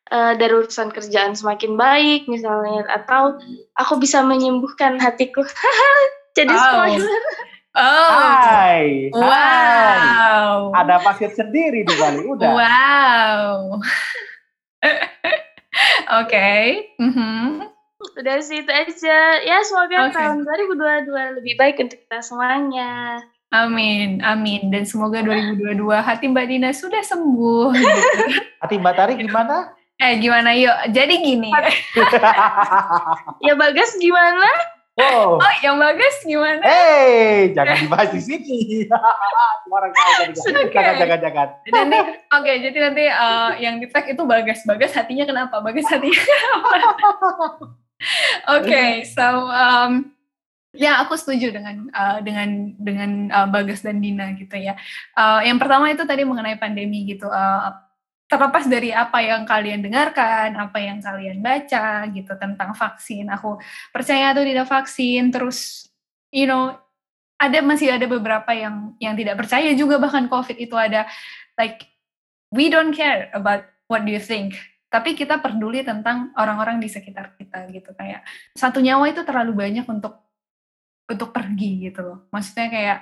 eh, 0.10 0.34
dari 0.34 0.54
urusan 0.54 0.90
kerjaan 0.90 1.38
semakin 1.38 1.78
baik 1.78 2.26
misalnya 2.26 2.82
atau 2.90 3.38
aku 3.74 3.98
bisa 3.98 4.22
menyembuhkan 4.22 4.98
hatiku 4.98 5.46
jadi 6.38 6.50
Wow. 6.50 6.64
spoiler 6.64 7.24
Oh, 7.78 8.10
Hai, 8.10 9.14
hai. 9.14 9.14
wow. 9.14 10.74
Ada 10.74 11.06
pasir 11.06 11.30
sendiri 11.32 11.86
di 11.86 11.94
Bali, 11.96 12.26
udah. 12.26 12.50
Wow. 12.50 13.78
Oke. 16.10 16.50
mhm. 16.98 17.70
Udah 18.16 18.40
sih 18.40 18.64
itu 18.64 18.72
aja. 18.72 19.44
Ya 19.44 19.60
semoga 19.62 20.08
Oke. 20.08 20.16
tahun 20.16 20.42
2022 20.42 21.38
lebih 21.40 21.54
baik 21.60 21.76
untuk 21.84 22.00
kita 22.00 22.24
semuanya. 22.24 23.20
Amin, 23.50 24.22
amin. 24.22 24.70
Dan 24.70 24.86
semoga 24.86 25.20
2022 25.20 26.00
hati 26.00 26.30
Mbak 26.30 26.46
Dina 26.48 26.70
sudah 26.72 27.02
sembuh. 27.02 27.74
gitu. 27.74 28.24
Hati 28.62 28.76
Mbak 28.78 28.94
Tari 28.94 29.14
gimana? 29.18 29.74
eh, 30.00 30.16
gimana 30.22 30.54
yuk? 30.56 30.78
Jadi 30.94 31.16
gini. 31.20 31.50
Ya 33.46 33.54
Bagas 33.58 33.98
gimana? 33.98 34.48
Wow. 35.00 35.40
Oh, 35.40 35.54
yang 35.64 35.80
bagus 35.80 36.16
gimana? 36.28 36.60
Hey, 36.60 37.56
jangan 37.56 37.80
dibahas 37.80 38.12
di 38.12 38.22
sini. 38.22 38.60
Orang. 39.74 39.96
Oke. 39.96 40.76
Jangan, 40.76 40.94
jangan, 41.00 41.20
jangan. 41.24 41.48
Nanti, 41.72 41.98
oke, 42.36 42.52
jadi 42.68 42.78
nanti 42.84 43.06
eh, 43.08 43.52
yang 43.64 43.80
di 43.80 43.88
tag 43.88 44.12
itu 44.12 44.24
bagas. 44.28 44.68
Bagas 44.68 44.92
hatinya 44.92 45.24
kenapa? 45.24 45.64
Bagas 45.64 45.88
hatinya 45.88 46.20
kenapa? 46.20 46.76
Oke, 48.56 49.04
so 49.12 49.52
um, 49.52 50.16
ya 50.72 51.04
aku 51.04 51.20
setuju 51.20 51.52
dengan 51.52 51.92
uh, 51.92 52.24
dengan 52.24 52.72
dengan 52.80 53.12
uh, 53.28 53.48
Bagas 53.52 53.84
dan 53.84 54.00
Dina 54.00 54.32
gitu 54.40 54.56
ya. 54.56 54.80
Uh, 55.20 55.44
yang 55.44 55.60
pertama 55.60 55.92
itu 55.92 56.08
tadi 56.08 56.24
mengenai 56.24 56.56
pandemi 56.56 57.04
gitu. 57.04 57.28
Uh, 57.28 57.76
terlepas 58.30 58.70
dari 58.70 58.94
apa 58.94 59.26
yang 59.26 59.42
kalian 59.42 59.82
dengarkan, 59.82 60.54
apa 60.54 60.78
yang 60.78 61.02
kalian 61.02 61.42
baca 61.42 62.06
gitu 62.14 62.38
tentang 62.38 62.78
vaksin, 62.78 63.26
aku 63.34 63.58
percaya 63.90 64.30
atau 64.32 64.46
tidak 64.46 64.70
vaksin, 64.70 65.34
terus 65.34 65.90
you 66.30 66.46
know 66.46 66.78
ada 67.42 67.58
masih 67.66 67.90
ada 67.90 68.06
beberapa 68.06 68.54
yang 68.54 68.94
yang 69.02 69.18
tidak 69.18 69.42
percaya 69.42 69.74
juga. 69.74 69.98
Bahkan 69.98 70.30
COVID 70.30 70.62
itu 70.62 70.78
ada 70.78 71.10
like 71.58 71.90
we 72.54 72.70
don't 72.70 72.94
care 72.94 73.34
about 73.34 73.66
what 73.90 74.06
do 74.06 74.14
you 74.14 74.22
think. 74.22 74.54
Tapi 74.94 75.18
kita 75.18 75.42
peduli 75.42 75.82
tentang 75.82 76.30
orang-orang 76.38 76.78
di 76.78 76.90
sekitar 76.90 77.34
kita 77.34 77.66
gitu. 77.74 77.98
Kayak 77.98 78.26
satu 78.54 78.78
nyawa 78.78 79.10
itu 79.10 79.26
terlalu 79.26 79.58
banyak 79.58 79.86
untuk 79.90 80.22
untuk 81.10 81.34
pergi 81.34 81.90
gitu 81.90 82.06
loh. 82.06 82.18
Maksudnya 82.30 82.70
kayak 82.70 83.00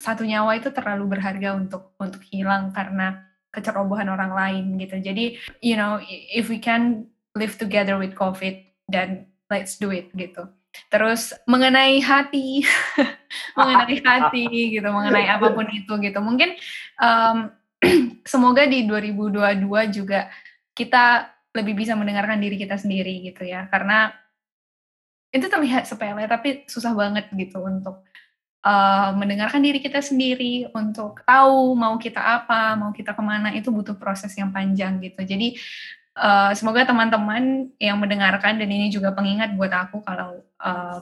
satu 0.00 0.24
nyawa 0.24 0.56
itu 0.56 0.72
terlalu 0.72 1.04
berharga 1.04 1.52
untuk 1.52 1.92
untuk 2.00 2.24
hilang 2.32 2.72
karena 2.72 3.29
kecerobohan 3.50 4.08
orang 4.10 4.32
lain 4.34 4.64
gitu. 4.78 4.96
Jadi 4.98 5.38
you 5.62 5.74
know 5.74 5.98
if 6.08 6.50
we 6.50 6.58
can 6.58 7.06
live 7.34 7.54
together 7.58 7.94
with 7.94 8.14
covid 8.18 8.58
then 8.90 9.30
let's 9.50 9.78
do 9.78 9.90
it 9.90 10.10
gitu. 10.14 10.46
Terus 10.90 11.34
mengenai 11.50 11.98
hati. 11.98 12.62
Mengenai 13.58 13.98
hati 14.02 14.46
gitu 14.78 14.86
mengenai 14.86 15.26
apa 15.26 15.50
pun 15.54 15.66
itu 15.70 15.98
gitu. 16.02 16.18
Mungkin 16.22 16.54
um, 16.98 17.50
semoga 18.32 18.66
di 18.66 18.86
2022 18.86 19.66
juga 19.90 20.30
kita 20.74 21.30
lebih 21.50 21.74
bisa 21.74 21.98
mendengarkan 21.98 22.38
diri 22.38 22.54
kita 22.58 22.78
sendiri 22.78 23.22
gitu 23.26 23.46
ya. 23.46 23.66
Karena 23.66 24.14
itu 25.30 25.46
terlihat 25.46 25.86
sepele 25.86 26.26
tapi 26.26 26.66
susah 26.66 26.90
banget 26.94 27.30
gitu 27.34 27.62
untuk 27.62 28.02
uh, 28.64 29.10
mendengarkan 29.16 29.60
diri 29.60 29.80
kita 29.80 30.00
sendiri 30.04 30.68
untuk 30.76 31.24
tahu 31.24 31.72
mau 31.76 31.96
kita 31.96 32.20
apa 32.20 32.76
mau 32.76 32.92
kita 32.92 33.16
ke 33.16 33.22
mana 33.22 33.52
itu 33.56 33.72
butuh 33.72 33.96
proses 33.96 34.32
yang 34.36 34.52
panjang 34.52 35.00
gitu. 35.00 35.20
Jadi 35.24 35.56
uh, 36.16 36.52
semoga 36.52 36.84
teman-teman 36.84 37.72
yang 37.80 37.96
mendengarkan 37.96 38.60
dan 38.60 38.68
ini 38.68 38.92
juga 38.92 39.12
pengingat 39.12 39.56
buat 39.56 39.72
aku 39.72 40.04
kalau 40.04 40.44
uh, 40.60 41.00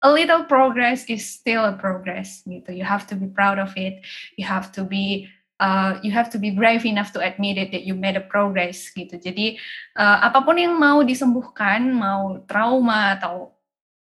a 0.00 0.08
little 0.08 0.44
progress 0.44 1.04
is 1.08 1.24
still 1.24 1.64
a 1.64 1.76
progress 1.76 2.44
gitu. 2.48 2.72
You 2.72 2.84
have 2.84 3.04
to 3.12 3.14
be 3.16 3.28
proud 3.28 3.60
of 3.60 3.76
it. 3.76 4.00
You 4.36 4.48
have 4.48 4.72
to 4.76 4.84
be 4.84 5.28
uh, 5.60 6.00
you 6.00 6.10
have 6.12 6.32
to 6.32 6.38
be 6.40 6.50
brave 6.50 6.88
enough 6.88 7.12
to 7.12 7.20
admit 7.20 7.60
it 7.60 7.70
that 7.72 7.84
you 7.84 7.94
made 7.94 8.16
a 8.16 8.24
progress 8.24 8.88
gitu. 8.92 9.20
Jadi 9.20 9.60
uh, 9.96 10.18
apa 10.24 10.40
pun 10.40 10.56
yang 10.56 10.76
mau 10.80 11.04
disembuhkan, 11.04 11.84
mau 11.92 12.40
trauma 12.48 13.20
atau 13.20 13.52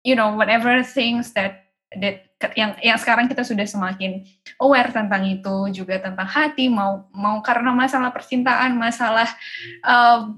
you 0.04 0.16
know 0.16 0.36
whatever 0.36 0.84
things 0.84 1.32
that 1.32 1.72
that 1.96 2.29
yang 2.56 2.72
yang 2.80 2.96
sekarang 2.96 3.28
kita 3.28 3.44
sudah 3.44 3.68
semakin 3.68 4.24
aware 4.56 4.88
tentang 4.88 5.28
itu 5.28 5.68
juga 5.76 6.00
tentang 6.00 6.24
hati 6.24 6.72
mau 6.72 7.04
mau 7.12 7.44
karena 7.44 7.68
masalah 7.76 8.08
percintaan 8.08 8.80
masalah 8.80 9.28
uh, 9.84 10.32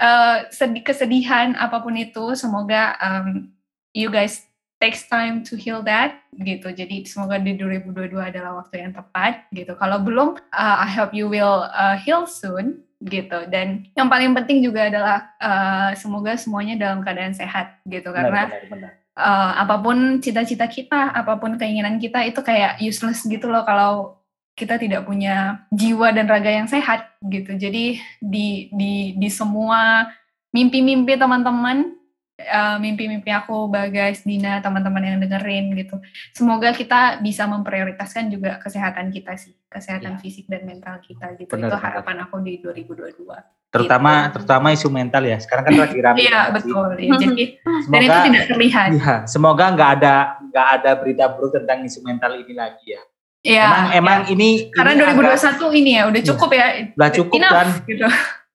uh, 0.00 0.36
sedih 0.52 0.84
kesedihan 0.84 1.56
apa 1.56 1.80
pun 1.80 1.96
itu 1.96 2.36
semoga 2.36 2.96
um, 3.00 3.48
you 3.96 4.12
guys 4.12 4.44
takes 4.76 5.08
time 5.08 5.40
to 5.40 5.56
heal 5.56 5.80
that 5.80 6.20
gitu. 6.36 6.68
Jadi 6.68 7.08
semoga 7.08 7.40
di 7.40 7.56
2022 7.56 8.12
adalah 8.20 8.60
waktu 8.60 8.84
yang 8.84 8.92
tepat 8.92 9.48
gitu. 9.56 9.72
Kalau 9.80 10.04
belum, 10.04 10.36
uh, 10.52 10.76
I 10.84 10.90
hope 10.92 11.16
you 11.16 11.32
will 11.32 11.64
uh, 11.72 11.96
heal 11.96 12.28
soon 12.28 12.84
gitu. 13.00 13.48
Dan 13.48 13.88
yang 13.96 14.12
paling 14.12 14.36
penting 14.36 14.60
juga 14.60 14.92
adalah 14.92 15.32
uh, 15.40 15.90
semoga 15.96 16.36
semuanya 16.36 16.76
dalam 16.76 17.00
keadaan 17.00 17.32
sehat 17.32 17.80
gitu 17.88 18.12
karena 18.12 18.52
benar, 18.52 18.68
benar, 18.68 18.92
Uh, 19.16 19.52
apa 19.64 19.80
pun 19.80 20.20
cita-cita 20.20 20.68
kita, 20.68 21.08
apa 21.16 21.40
pun 21.40 21.56
keinginan 21.56 21.96
kita 21.96 22.20
itu 22.28 22.44
kayak 22.44 22.76
useless 22.84 23.24
gitu 23.24 23.48
loh 23.48 23.64
kalau 23.64 24.20
kita 24.52 24.76
tidak 24.76 25.08
punya 25.08 25.64
jiwa 25.72 26.12
dan 26.12 26.28
raga 26.28 26.52
yang 26.52 26.68
sehat 26.68 27.16
gitu. 27.24 27.56
Jadi 27.56 27.96
di 28.20 28.68
di 28.72 29.16
di 29.16 29.28
semua 29.32 30.04
mimpi-mimpi 30.52 31.16
teman-teman 31.16 31.96
uh, 32.40 32.76
mimpi-mimpi 32.76 33.32
aku 33.32 33.68
Bagas, 33.72 34.22
Dina, 34.22 34.60
teman-teman 34.60 35.02
yang 35.02 35.18
dengerin 35.20 35.72
gitu. 35.76 35.96
Semoga 36.36 36.72
kita 36.76 37.20
bisa 37.24 37.48
memprioritaskan 37.48 38.28
juga 38.28 38.60
kesehatan 38.60 39.08
kita 39.08 39.36
sih, 39.40 39.56
kesehatan 39.68 40.16
ya. 40.16 40.20
fisik 40.20 40.46
dan 40.48 40.68
mental 40.68 41.00
kita 41.00 41.32
gitu. 41.40 41.50
Benar, 41.56 41.72
Itu 41.72 41.76
harapan 41.80 42.16
benar. 42.20 42.28
aku 42.28 42.36
di 42.44 42.60
2022. 42.60 43.24
Terutama 43.66 44.12
gitu. 44.30 44.32
terutama 44.38 44.66
isu 44.72 44.88
mental 44.88 45.22
ya. 45.26 45.38
Sekarang 45.40 45.64
kan 45.68 45.74
lagi 45.76 45.98
ramai. 46.00 46.20
Iya, 46.24 46.40
betul. 46.54 46.88
Ya. 46.96 47.12
Jadi 47.18 47.44
semoga, 47.60 47.90
dan 47.90 48.00
itu 48.00 48.18
tidak 48.30 48.44
terlihat. 48.48 48.88
Ya, 48.96 49.14
semoga 49.28 49.64
nggak 49.74 49.90
ada 50.00 50.14
nggak 50.52 50.68
ada 50.80 50.90
berita 50.96 51.24
buruk 51.34 51.52
tentang 51.56 51.84
isu 51.84 52.00
mental 52.04 52.32
ini 52.36 52.54
lagi 52.56 52.86
ya. 52.94 53.02
Iya. 53.46 53.64
Emang, 53.66 53.84
ya. 53.86 53.92
emang 54.00 54.18
ini 54.32 54.48
karena 54.74 54.92
ini 54.96 55.02
2021 55.22 55.22
agak, 55.22 55.70
ini 55.70 55.90
ya 55.92 56.02
udah 56.10 56.22
cukup 56.34 56.50
ya. 56.50 56.66
Udah 56.96 57.10
cukup 57.14 57.38
Enough, 57.38 57.52
dan 57.54 57.68
gitu. 57.86 58.06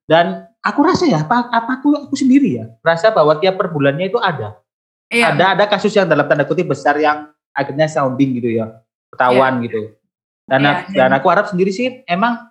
dan 0.09 0.25
aku 0.61 0.79
rasa 0.85 1.09
ya 1.09 1.25
apa, 1.25 1.49
apa 1.49 1.81
aku 1.81 2.09
aku 2.09 2.15
sendiri 2.15 2.61
ya 2.61 2.65
rasa 2.85 3.09
bahwa 3.09 3.37
tiap 3.41 3.57
per 3.57 3.73
bulannya 3.73 4.13
itu 4.13 4.21
ada 4.21 4.61
iya. 5.09 5.33
ada 5.33 5.57
ada 5.57 5.65
kasus 5.65 5.91
yang 5.93 6.05
dalam 6.05 6.29
tanda 6.29 6.45
kutip 6.45 6.69
besar 6.69 6.95
yang 7.01 7.33
akhirnya 7.51 7.89
sounding 7.89 8.37
gitu 8.37 8.61
ya 8.61 8.79
ketahuan 9.11 9.59
iya. 9.59 9.63
gitu 9.67 9.81
dan 10.45 10.61
iya, 10.61 10.73
dan 10.93 11.09
iya. 11.11 11.17
aku 11.17 11.27
harap 11.33 11.49
sendiri 11.49 11.73
sih 11.73 12.05
emang 12.05 12.45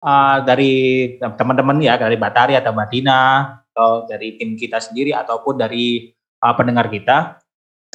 uh, 0.00 0.38
dari 0.42 0.72
teman-teman 1.20 1.84
ya 1.84 2.00
dari 2.00 2.16
Batari 2.16 2.56
atau 2.56 2.72
Madina 2.72 3.52
atau 3.72 4.08
dari 4.08 4.40
tim 4.40 4.56
kita 4.56 4.80
sendiri 4.80 5.12
ataupun 5.12 5.60
dari 5.60 6.14
uh, 6.40 6.54
pendengar 6.56 6.88
kita 6.88 7.38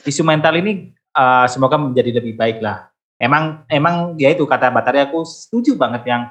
isu 0.05 0.21
mental 0.21 0.55
ini 0.61 0.93
uh, 1.17 1.49
semoga 1.49 1.75
menjadi 1.81 2.21
lebih 2.21 2.37
baik 2.37 2.61
lah 2.61 2.87
emang 3.17 3.65
emang 3.67 4.13
ya 4.21 4.29
itu 4.29 4.45
kata 4.45 4.69
Batari 4.69 5.01
aku 5.01 5.25
setuju 5.25 5.73
banget 5.73 6.05
yang 6.05 6.29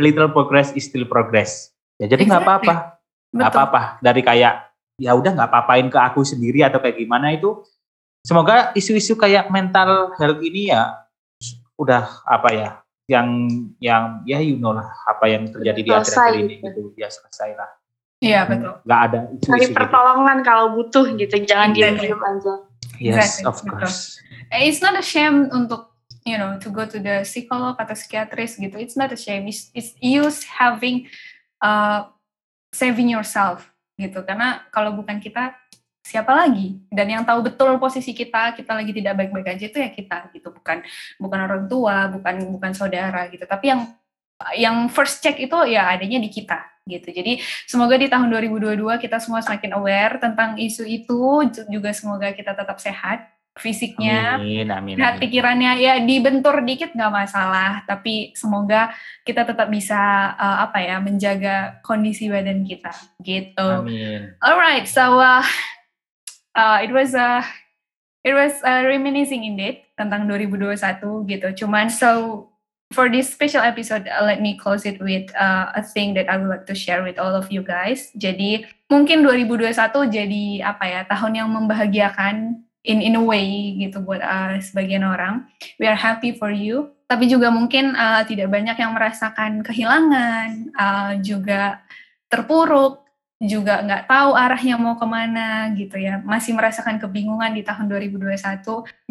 little 0.00 0.32
progress 0.32 0.72
is 0.72 0.88
still 0.88 1.04
progress 1.04 1.73
Ya 2.00 2.06
jadi 2.10 2.22
nggak 2.26 2.42
exactly. 2.42 2.68
apa-apa, 2.68 2.74
nggak 3.30 3.50
apa-apa. 3.50 3.80
Dari 4.02 4.22
kayak 4.22 4.54
ya 4.98 5.10
udah 5.14 5.30
nggak 5.34 5.48
apa-apain 5.50 5.86
ke 5.90 5.98
aku 5.98 6.22
sendiri 6.26 6.62
atau 6.66 6.82
kayak 6.82 6.98
gimana 6.98 7.34
itu. 7.34 7.62
Semoga 8.24 8.72
isu-isu 8.72 9.14
kayak 9.20 9.52
mental 9.52 10.16
health 10.16 10.40
ini 10.40 10.72
ya 10.72 11.04
udah 11.76 12.24
apa 12.24 12.48
ya 12.54 12.70
yang 13.04 13.28
yang 13.82 14.24
ya 14.24 14.40
you 14.40 14.56
know 14.56 14.72
lah 14.72 14.88
apa 15.04 15.28
yang 15.28 15.44
terjadi 15.50 15.80
di 15.84 15.90
akhir-akhir 15.92 16.40
ini 16.40 16.54
gitu 16.64 16.82
ya 16.96 17.08
selesai 17.12 17.52
lah. 17.52 17.70
Iya 18.24 18.40
betul. 18.48 18.74
Nggak 18.88 19.00
ada 19.10 19.20
isu-isu. 19.28 19.50
Cari 19.52 19.66
gitu. 19.68 19.76
pertolongan 19.76 20.36
gitu. 20.40 20.48
kalau 20.48 20.66
butuh 20.72 21.04
gitu, 21.12 21.34
jangan 21.44 21.68
exactly. 21.76 22.08
diam 22.08 22.20
aja. 22.24 22.54
Yes, 22.96 23.16
exactly. 23.38 23.44
of 23.44 23.56
course. 23.68 24.00
Betul. 24.16 24.64
It's 24.64 24.80
not 24.80 24.94
a 24.96 25.04
shame 25.04 25.52
untuk 25.52 25.92
you 26.24 26.40
know 26.40 26.56
to 26.56 26.68
go 26.72 26.88
to 26.88 26.96
the 26.96 27.28
psikolog 27.28 27.76
atau 27.76 27.92
psikiatris 27.92 28.56
gitu. 28.56 28.76
It's 28.80 28.96
not 28.96 29.12
a 29.12 29.18
shame. 29.20 29.44
It's, 29.52 29.68
it's 29.76 29.92
you 30.00 30.24
having 30.56 31.12
uh, 31.64 32.12
saving 32.68 33.16
yourself 33.16 33.64
gitu. 33.96 34.20
Karena 34.20 34.60
kalau 34.68 34.92
bukan 34.92 35.16
kita 35.16 35.56
siapa 36.04 36.36
lagi? 36.36 36.76
Dan 36.92 37.08
yang 37.08 37.24
tahu 37.24 37.48
betul 37.48 37.80
posisi 37.80 38.12
kita 38.12 38.52
kita 38.52 38.76
lagi 38.76 38.92
tidak 38.92 39.16
baik-baik 39.24 39.56
aja 39.56 39.64
itu 39.64 39.78
ya 39.80 39.88
kita 39.88 40.28
gitu. 40.36 40.52
Bukan 40.52 40.84
bukan 41.16 41.38
orang 41.40 41.64
tua 41.64 42.12
bukan 42.12 42.34
bukan 42.60 42.72
saudara 42.76 43.32
gitu. 43.32 43.48
Tapi 43.48 43.72
yang 43.72 43.80
yang 44.58 44.76
first 44.92 45.24
check 45.24 45.40
itu 45.40 45.56
ya 45.64 45.88
adanya 45.88 46.20
di 46.20 46.28
kita 46.28 46.60
gitu. 46.84 47.08
Jadi 47.08 47.40
semoga 47.64 47.96
di 47.96 48.12
tahun 48.12 48.28
2022 48.28 49.00
kita 49.00 49.16
semua 49.16 49.40
semakin 49.40 49.72
aware 49.80 50.20
tentang 50.20 50.60
isu 50.60 50.84
itu 50.84 51.48
juga 51.72 51.90
semoga 51.96 52.28
kita 52.36 52.52
tetap 52.52 52.76
sehat 52.76 53.33
fisiknya, 53.54 54.42
amin, 54.42 54.66
amin, 54.66 54.96
amin. 54.98 55.20
pikirannya 55.22 55.78
ya 55.78 56.02
dibentur 56.02 56.58
dikit 56.66 56.90
nggak 56.90 57.14
masalah, 57.14 57.86
tapi 57.86 58.34
semoga 58.34 58.90
kita 59.22 59.46
tetap 59.46 59.70
bisa 59.70 60.34
uh, 60.34 60.66
apa 60.66 60.82
ya 60.82 60.98
menjaga 60.98 61.78
kondisi 61.86 62.26
badan 62.26 62.66
kita 62.66 62.90
gitu. 63.22 63.86
Amin. 63.86 64.34
Alright, 64.42 64.90
so 64.90 65.22
uh, 65.22 65.46
uh, 66.58 66.78
it 66.82 66.90
was 66.90 67.14
a 67.14 67.38
uh, 67.38 67.42
it 68.26 68.34
was 68.34 68.58
uh, 68.66 68.82
reminiscing 68.82 69.46
indeed 69.46 69.86
tentang 69.94 70.26
2021 70.26 71.30
gitu. 71.30 71.48
Cuman 71.62 71.86
so 71.92 72.50
for 72.90 73.06
this 73.10 73.30
special 73.30 73.62
episode, 73.62 74.08
uh, 74.10 74.24
let 74.26 74.42
me 74.42 74.58
close 74.58 74.86
it 74.86 74.98
with 74.98 75.30
uh, 75.38 75.70
a 75.78 75.82
thing 75.82 76.14
that 76.14 76.26
I 76.26 76.38
would 76.38 76.48
like 76.48 76.66
to 76.66 76.74
share 76.74 77.02
with 77.06 77.22
all 77.22 77.34
of 77.34 77.50
you 77.54 77.62
guys. 77.62 78.10
Jadi 78.18 78.66
mungkin 78.90 79.22
2021 79.22 80.10
jadi 80.10 80.44
apa 80.64 80.84
ya 80.86 81.00
tahun 81.06 81.32
yang 81.44 81.48
membahagiakan 81.54 82.63
in 82.84 83.00
in 83.00 83.16
a 83.16 83.24
way 83.24 83.74
gitu 83.80 84.04
buat 84.04 84.20
uh, 84.20 84.60
sebagian 84.60 85.02
orang. 85.02 85.48
We 85.80 85.88
are 85.88 85.98
happy 85.98 86.36
for 86.36 86.52
you. 86.52 86.92
Tapi 87.08 87.28
juga 87.28 87.48
mungkin 87.48 87.96
uh, 87.96 88.22
tidak 88.28 88.52
banyak 88.52 88.76
yang 88.76 88.92
merasakan 88.92 89.64
kehilangan, 89.64 90.72
uh, 90.76 91.12
juga 91.20 91.80
terpuruk, 92.28 93.04
juga 93.40 93.84
nggak 93.84 94.08
tahu 94.08 94.30
arahnya 94.36 94.76
mau 94.76 94.96
ke 95.00 95.06
mana 95.08 95.72
gitu 95.76 95.96
ya. 95.96 96.20
Masih 96.24 96.52
merasakan 96.52 97.00
kebingungan 97.00 97.56
di 97.56 97.64
tahun 97.64 97.88
2021. 97.88 98.60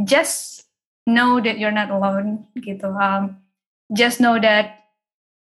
Just 0.05 0.69
know 1.09 1.41
that 1.41 1.57
you're 1.57 1.73
not 1.73 1.89
alone 1.89 2.45
gitu. 2.57 2.93
Um, 2.93 3.41
just 3.91 4.21
know 4.21 4.37
that 4.37 4.83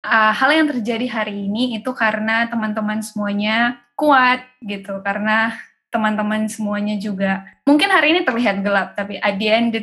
uh, 0.05 0.34
hal 0.34 0.49
yang 0.51 0.67
terjadi 0.71 1.07
hari 1.07 1.47
ini 1.47 1.77
itu 1.77 1.91
karena 1.93 2.47
teman-teman 2.49 3.03
semuanya 3.05 3.79
kuat 3.95 4.41
gitu 4.65 4.99
karena 5.05 5.53
teman-teman 5.91 6.47
semuanya 6.47 6.95
juga. 6.97 7.45
Mungkin 7.67 7.91
hari 7.91 8.15
ini 8.15 8.21
terlihat 8.23 8.63
gelap 8.63 8.95
tapi 8.95 9.19
at 9.19 9.35
the 9.37 9.47
end 9.51 9.75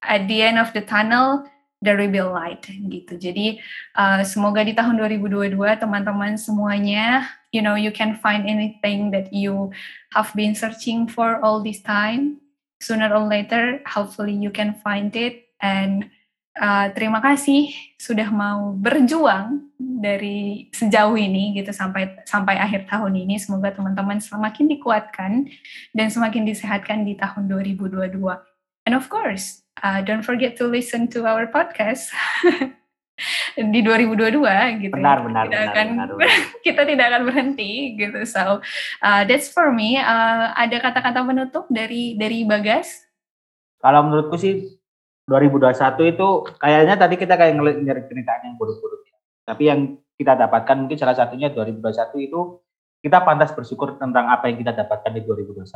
at 0.00 0.22
the 0.30 0.38
end 0.40 0.56
of 0.56 0.70
the 0.72 0.80
tunnel 0.80 1.44
there 1.84 1.98
will 1.98 2.08
be 2.08 2.22
light 2.22 2.64
gitu. 2.66 3.18
Jadi 3.18 3.60
uh, 3.98 4.22
semoga 4.24 4.64
di 4.64 4.72
tahun 4.72 4.96
2022 4.96 5.58
teman-teman 5.82 6.38
semuanya 6.40 7.28
you 7.52 7.60
know 7.60 7.76
you 7.76 7.92
can 7.92 8.16
find 8.22 8.48
anything 8.48 9.12
that 9.12 9.28
you 9.34 9.68
have 10.14 10.30
been 10.32 10.56
searching 10.56 11.04
for 11.10 11.42
all 11.42 11.60
this 11.60 11.82
time. 11.82 12.40
Sooner 12.80 13.10
or 13.10 13.26
later 13.26 13.82
hopefully 13.84 14.32
you 14.32 14.54
can 14.54 14.78
find 14.80 15.12
it 15.18 15.50
and 15.60 16.08
uh, 16.56 16.86
terima 16.92 17.20
kasih 17.20 17.72
sudah 17.96 18.28
mau 18.32 18.72
berjuang 18.76 19.72
dari 19.76 20.68
sejauh 20.72 21.16
ini 21.16 21.56
gitu 21.56 21.72
sampai 21.72 22.20
sampai 22.24 22.56
akhir 22.60 22.88
tahun 22.88 23.16
ini. 23.16 23.40
Semoga 23.40 23.72
teman-teman 23.72 24.20
semakin 24.20 24.66
dikuatkan 24.76 25.48
dan 25.92 26.08
semakin 26.08 26.44
disehatkan 26.48 27.04
di 27.04 27.16
tahun 27.16 27.48
2022. 27.48 28.16
And 28.86 28.94
of 28.94 29.08
course, 29.10 29.66
uh, 29.82 30.00
don't 30.04 30.22
forget 30.22 30.54
to 30.60 30.68
listen 30.68 31.10
to 31.16 31.26
our 31.26 31.50
podcast 31.50 32.12
di 33.74 33.80
2022 33.80 34.84
gitu. 34.84 34.94
Benar, 34.94 35.24
benar, 35.24 35.44
kita 35.48 35.56
benar, 35.56 35.72
akan 35.72 35.86
benar, 35.96 36.08
benar. 36.14 36.40
kita 36.66 36.82
tidak 36.84 37.04
akan 37.10 37.22
berhenti 37.24 37.72
gitu. 37.96 38.20
So 38.28 38.60
uh, 39.00 39.22
that's 39.24 39.48
for 39.48 39.72
me. 39.72 39.96
Uh, 39.96 40.52
ada 40.52 40.76
kata-kata 40.78 41.24
penutup 41.24 41.64
dari 41.72 42.14
dari 42.20 42.44
Bagas? 42.44 43.08
Kalau 43.80 44.04
menurutku 44.04 44.36
sih 44.36 44.75
2021 45.26 46.14
itu 46.14 46.28
kayaknya 46.62 46.94
tadi 46.94 47.14
kita 47.18 47.34
kayak 47.34 47.54
ngeliat 47.58 47.78
nyari 47.82 48.02
ceritanya 48.06 48.46
yang 48.46 48.56
buruk-buruk. 48.56 49.02
Tapi 49.46 49.62
yang 49.66 49.80
kita 50.14 50.38
dapatkan 50.38 50.76
mungkin 50.86 50.98
salah 50.98 51.18
satunya 51.18 51.50
2021 51.50 52.30
itu 52.30 52.40
kita 53.02 53.22
pantas 53.22 53.50
bersyukur 53.54 53.98
tentang 53.98 54.26
apa 54.30 54.50
yang 54.50 54.58
kita 54.62 54.72
dapatkan 54.74 55.10
di 55.14 55.22
2021. 55.22 55.66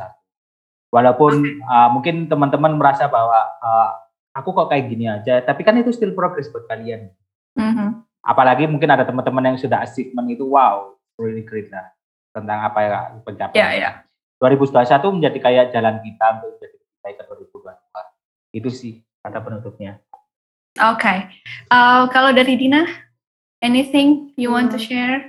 Walaupun 0.91 1.33
uh, 1.63 1.89
mungkin 1.91 2.27
teman-teman 2.27 2.75
merasa 2.75 3.07
bahwa 3.07 3.39
uh, 3.63 3.89
aku 4.35 4.51
kok 4.51 4.67
kayak 4.71 4.91
gini 4.91 5.07
aja, 5.07 5.39
tapi 5.39 5.63
kan 5.63 5.75
itu 5.79 5.91
still 5.95 6.11
progress 6.11 6.51
buat 6.51 6.67
kalian. 6.67 7.11
Mm-hmm. 7.55 7.89
Apalagi 8.27 8.67
mungkin 8.67 8.91
ada 8.91 9.07
teman-teman 9.07 9.55
yang 9.55 9.57
sudah 9.59 9.83
achievement 9.83 10.27
itu 10.27 10.43
wow, 10.47 10.95
really 11.15 11.43
great 11.43 11.71
lah 11.71 11.91
tentang 12.35 12.59
apa 12.59 12.79
yang 12.83 13.23
pencapaian. 13.23 13.55
Ya, 13.55 13.69
ya. 13.75 13.91
2021 14.43 15.15
menjadi 15.15 15.37
kayak 15.39 15.65
jalan 15.71 15.95
kita 16.03 16.25
untuk 16.39 16.49
menjadi 16.59 16.77
baik 17.03 17.15
ke 17.19 17.23
2022. 17.27 18.59
Itu 18.59 18.69
sih 18.71 18.93
kata 19.21 19.37
penutupnya. 19.41 20.01
Oke. 20.79 21.01
Okay. 21.01 21.17
Uh, 21.69 22.07
kalau 22.09 22.31
dari 22.33 22.57
Dina, 22.57 22.87
anything 23.61 24.33
you 24.35 24.49
want 24.49 24.73
to 24.73 24.79
Hmm. 24.79 24.87
share? 24.87 25.19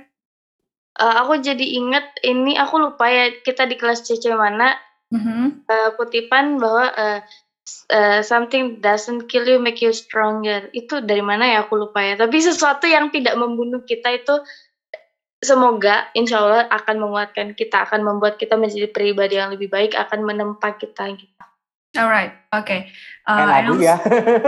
Uh, 0.93 1.25
aku 1.25 1.41
jadi 1.41 1.65
inget 1.81 2.05
ini 2.21 2.53
aku 2.53 2.77
lupa 2.77 3.09
ya 3.09 3.33
kita 3.41 3.65
di 3.65 3.75
kelas 3.81 4.05
CC 4.05 4.29
mana 4.37 4.77
Mhm. 5.09 5.65
uh, 5.65 5.89
kutipan 5.97 6.61
bahwa 6.61 6.85
uh, 6.93 7.19
uh, 7.89 8.21
something 8.21 8.77
doesn't 8.81 9.25
kill 9.25 9.45
you 9.45 9.57
make 9.57 9.81
you 9.81 9.89
stronger. 9.93 10.69
Itu 10.73 11.01
dari 11.01 11.21
mana 11.21 11.49
ya 11.49 11.65
aku 11.65 11.81
lupa 11.81 12.01
ya. 12.01 12.13
Tapi 12.17 12.37
sesuatu 12.41 12.85
yang 12.85 13.09
tidak 13.09 13.37
membunuh 13.37 13.81
kita 13.85 14.09
itu 14.13 14.37
semoga 15.43 16.07
insya 16.15 16.39
Allah 16.39 16.65
akan 16.71 17.03
menguatkan 17.03 17.53
kita, 17.53 17.83
akan 17.89 18.01
membuat 18.05 18.39
kita 18.39 18.55
menjadi 18.55 18.89
pribadi 18.89 19.37
yang 19.37 19.51
lebih 19.51 19.69
baik, 19.69 19.93
akan 19.97 20.23
menempa 20.23 20.77
kita 20.79 21.09
gitu. 21.13 21.43
Alright, 21.93 22.33
okay. 22.49 22.89
Kayak 23.23 23.23
Uh, 23.23 23.39
and 23.39 23.49
lagu 23.55 23.71
also- 23.79 23.87
ya. 23.87 23.95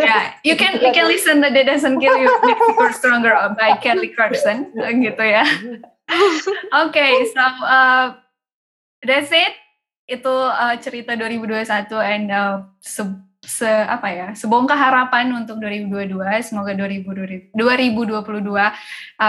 yeah, 0.04 0.24
you 0.44 0.56
can 0.60 0.84
you 0.84 0.92
can 0.92 1.08
listen 1.08 1.40
the 1.40 1.48
That 1.48 1.64
Doesn't 1.64 1.96
Kill 2.04 2.18
You 2.20 2.28
Make 2.44 2.60
You 2.60 2.92
Stronger 2.92 3.32
by 3.56 3.80
Kelly 3.80 4.12
Clarkson, 4.12 4.76
gitu 4.76 5.24
ya. 5.24 5.48
Okay, 6.86 7.26
so 7.34 7.42
uh, 7.66 8.14
that's 9.02 9.32
it. 9.32 9.54
Itu 10.06 10.30
uh, 10.30 10.76
cerita 10.78 11.18
2021 11.18 11.66
and 12.04 12.30
uh, 12.30 12.62
se, 12.78 13.02
se 13.42 13.66
apa 13.66 14.08
ya 14.14 14.28
sebongkah 14.38 14.78
harapan 14.78 15.34
untuk 15.34 15.58
2022. 15.58 16.20
Semoga 16.46 16.76
2022 16.78 17.56
2022 17.56 18.14
uh, 18.54 18.74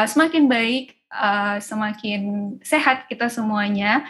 semakin 0.04 0.44
baik, 0.50 0.98
uh, 1.08 1.56
semakin 1.62 2.20
sehat 2.60 3.08
kita 3.08 3.30
semuanya. 3.32 4.04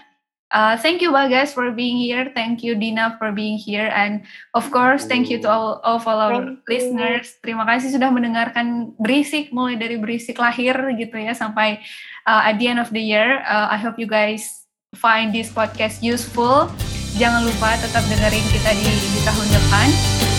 Uh, 0.46 0.78
thank 0.78 1.02
you 1.02 1.10
Bagas 1.10 1.50
for 1.50 1.74
being 1.74 1.98
here. 1.98 2.30
Thank 2.30 2.62
you 2.62 2.78
Dina 2.78 3.18
for 3.18 3.34
being 3.34 3.58
here, 3.58 3.90
and 3.90 4.22
of 4.54 4.70
course 4.70 5.02
thank 5.02 5.26
you 5.26 5.42
to 5.42 5.48
all 5.50 5.82
of 5.82 6.06
all 6.06 6.22
our 6.22 6.38
Thank 6.38 6.62
you. 6.62 6.70
listeners. 6.70 7.34
Terima 7.42 7.66
kasih 7.66 7.90
sudah 7.90 8.14
mendengarkan 8.14 8.94
berisik 8.94 9.50
mulai 9.50 9.74
dari 9.74 9.98
berisik 9.98 10.38
lahir 10.38 10.78
gitu 10.94 11.18
ya 11.18 11.34
sampai 11.34 11.82
uh, 12.30 12.46
at 12.46 12.62
the 12.62 12.70
end 12.70 12.78
of 12.78 12.94
the 12.94 13.02
year. 13.02 13.42
Uh, 13.42 13.74
I 13.74 13.78
hope 13.82 13.98
you 13.98 14.06
guys 14.06 14.66
find 14.94 15.34
this 15.34 15.50
podcast 15.50 15.98
useful. 15.98 16.70
Jangan 17.18 17.42
lupa 17.48 17.74
tetap 17.80 18.04
dengerin 18.06 18.44
kita 18.52 18.70
di, 18.76 18.86
di 18.86 19.20
tahun 19.26 19.46
depan. 19.50 19.88